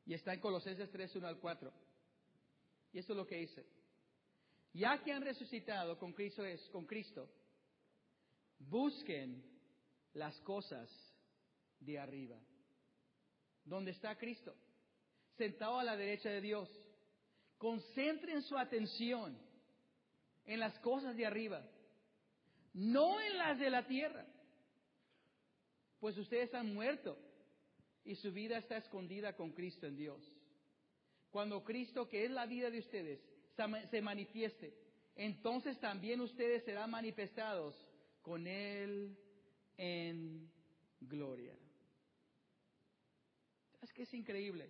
Y 0.05 0.13
está 0.13 0.31
en 0.31 0.39
Colosenses 0.39 0.91
3, 0.91 1.15
1 1.15 1.27
al 1.27 1.39
4. 1.39 1.73
Y 2.93 2.99
esto 2.99 3.13
es 3.13 3.17
lo 3.17 3.25
que 3.25 3.37
dice 3.37 3.65
ya 4.73 5.01
que 5.01 5.11
han 5.11 5.23
resucitado 5.23 5.97
con 5.97 6.13
Cristo, 6.13 6.45
es, 6.45 6.61
con 6.69 6.85
Cristo, 6.85 7.27
busquen 8.59 9.43
las 10.13 10.39
cosas 10.41 10.87
de 11.79 11.97
arriba. 11.97 12.37
¿Dónde 13.65 13.89
está 13.89 14.15
Cristo? 14.19 14.55
Sentado 15.35 15.79
a 15.79 15.83
la 15.83 15.97
derecha 15.97 16.29
de 16.29 16.41
Dios. 16.41 16.69
Concentren 17.57 18.43
su 18.43 18.55
atención 18.55 19.35
en 20.45 20.59
las 20.59 20.77
cosas 20.79 21.15
de 21.15 21.25
arriba, 21.25 21.67
no 22.73 23.19
en 23.21 23.37
las 23.37 23.59
de 23.59 23.69
la 23.69 23.85
tierra, 23.87 24.25
pues 25.99 26.17
ustedes 26.17 26.53
han 26.53 26.73
muerto 26.73 27.17
y 28.03 28.15
su 28.15 28.31
vida 28.31 28.57
está 28.57 28.77
escondida 28.77 29.35
con 29.35 29.51
Cristo 29.51 29.85
en 29.85 29.95
Dios. 29.95 30.21
Cuando 31.29 31.63
Cristo, 31.63 32.07
que 32.07 32.25
es 32.25 32.31
la 32.31 32.45
vida 32.45 32.69
de 32.69 32.79
ustedes, 32.79 33.19
se 33.89 34.01
manifieste, 34.01 34.73
entonces 35.15 35.79
también 35.79 36.21
ustedes 36.21 36.63
serán 36.63 36.89
manifestados 36.91 37.75
con 38.21 38.47
Él 38.47 39.17
en 39.77 40.49
gloria. 41.01 41.55
Es 43.81 43.93
que 43.93 44.03
es 44.03 44.13
increíble 44.13 44.69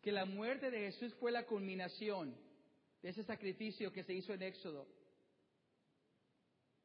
que 0.00 0.12
la 0.12 0.24
muerte 0.24 0.70
de 0.70 0.90
Jesús 0.90 1.14
fue 1.14 1.30
la 1.30 1.46
culminación 1.46 2.34
de 3.02 3.10
ese 3.10 3.22
sacrificio 3.24 3.92
que 3.92 4.02
se 4.02 4.14
hizo 4.14 4.32
en 4.32 4.42
Éxodo. 4.42 4.86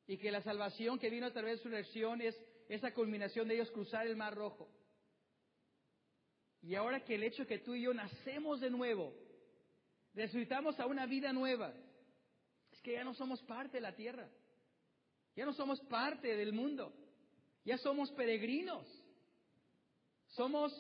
Y 0.08 0.18
que 0.18 0.32
la 0.32 0.42
salvación 0.42 1.00
que 1.00 1.10
vino 1.10 1.26
a 1.26 1.32
través 1.32 1.58
de 1.58 1.64
su 1.64 1.70
reacción 1.70 2.22
es 2.22 2.40
esa 2.70 2.94
culminación 2.94 3.48
de 3.48 3.56
ellos 3.56 3.72
cruzar 3.72 4.08
el 4.08 4.16
mar 4.16 4.36
rojo. 4.36 4.70
Y 6.62 6.76
ahora 6.76 7.04
que 7.04 7.16
el 7.16 7.24
hecho 7.24 7.46
que 7.46 7.60
tú 7.60 7.76
y 7.76 7.84
yo 7.84 7.94
nacemos 7.94 8.60
de 8.60 8.70
nuevo, 8.70 9.14
resucitamos 10.14 10.80
a 10.80 10.88
una 10.88 11.06
vida 11.06 11.32
nueva, 11.32 11.74
es 12.72 12.82
que 12.82 12.94
ya 12.94 13.04
no 13.04 13.14
somos 13.14 13.42
parte 13.44 13.78
de 13.78 13.82
la 13.82 13.96
tierra, 13.96 14.28
ya 15.36 15.46
no 15.46 15.54
somos 15.54 15.80
parte 15.82 16.36
del 16.36 16.54
mundo, 16.54 16.92
ya 17.64 17.78
somos 17.78 18.12
peregrinos, 18.12 18.88
somos 20.30 20.74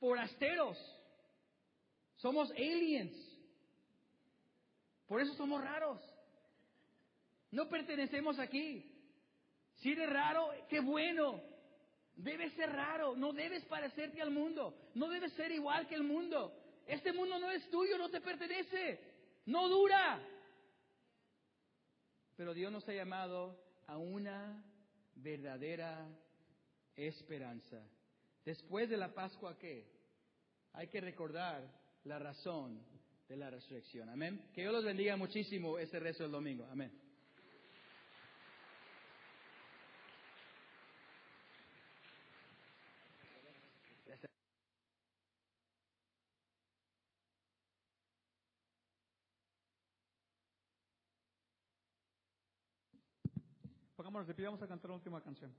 forasteros, 0.00 0.78
somos 2.16 2.50
aliens, 2.52 3.14
por 5.06 5.20
eso 5.20 5.34
somos 5.34 5.62
raros, 5.62 6.00
no 7.50 7.68
pertenecemos 7.68 8.38
aquí. 8.38 8.86
Si 9.76 9.92
eres 9.92 10.10
raro, 10.10 10.50
qué 10.68 10.80
bueno, 10.80 11.42
Debes 12.22 12.52
ser 12.52 12.70
raro, 12.70 13.16
no 13.16 13.32
debes 13.32 13.64
parecerte 13.64 14.20
al 14.20 14.30
mundo, 14.30 14.90
no 14.94 15.08
debes 15.08 15.32
ser 15.32 15.50
igual 15.52 15.86
que 15.86 15.94
el 15.94 16.02
mundo. 16.02 16.54
Este 16.86 17.12
mundo 17.14 17.38
no 17.38 17.50
es 17.50 17.68
tuyo, 17.70 17.96
no 17.96 18.10
te 18.10 18.20
pertenece, 18.20 19.00
no 19.46 19.68
dura. 19.68 20.20
Pero 22.36 22.52
Dios 22.52 22.70
nos 22.70 22.86
ha 22.88 22.92
llamado 22.92 23.58
a 23.86 23.96
una 23.96 24.62
verdadera 25.14 26.06
esperanza. 26.94 27.82
Después 28.44 28.90
de 28.90 28.98
la 28.98 29.14
Pascua, 29.14 29.56
¿qué? 29.58 29.86
Hay 30.74 30.88
que 30.88 31.00
recordar 31.00 31.66
la 32.04 32.18
razón 32.18 32.84
de 33.28 33.36
la 33.36 33.48
resurrección. 33.48 34.10
Amén. 34.10 34.50
Que 34.52 34.62
Dios 34.62 34.74
los 34.74 34.84
bendiga 34.84 35.16
muchísimo 35.16 35.78
este 35.78 35.98
resto 36.00 36.24
del 36.24 36.32
domingo. 36.32 36.66
Amén. 36.70 36.99
Pongámonos 54.10 54.26
de 54.26 54.34
pie, 54.34 54.46
vamos 54.46 54.60
a 54.60 54.66
cantar 54.66 54.90
la 54.90 54.96
última 54.96 55.20
canción. 55.22 55.54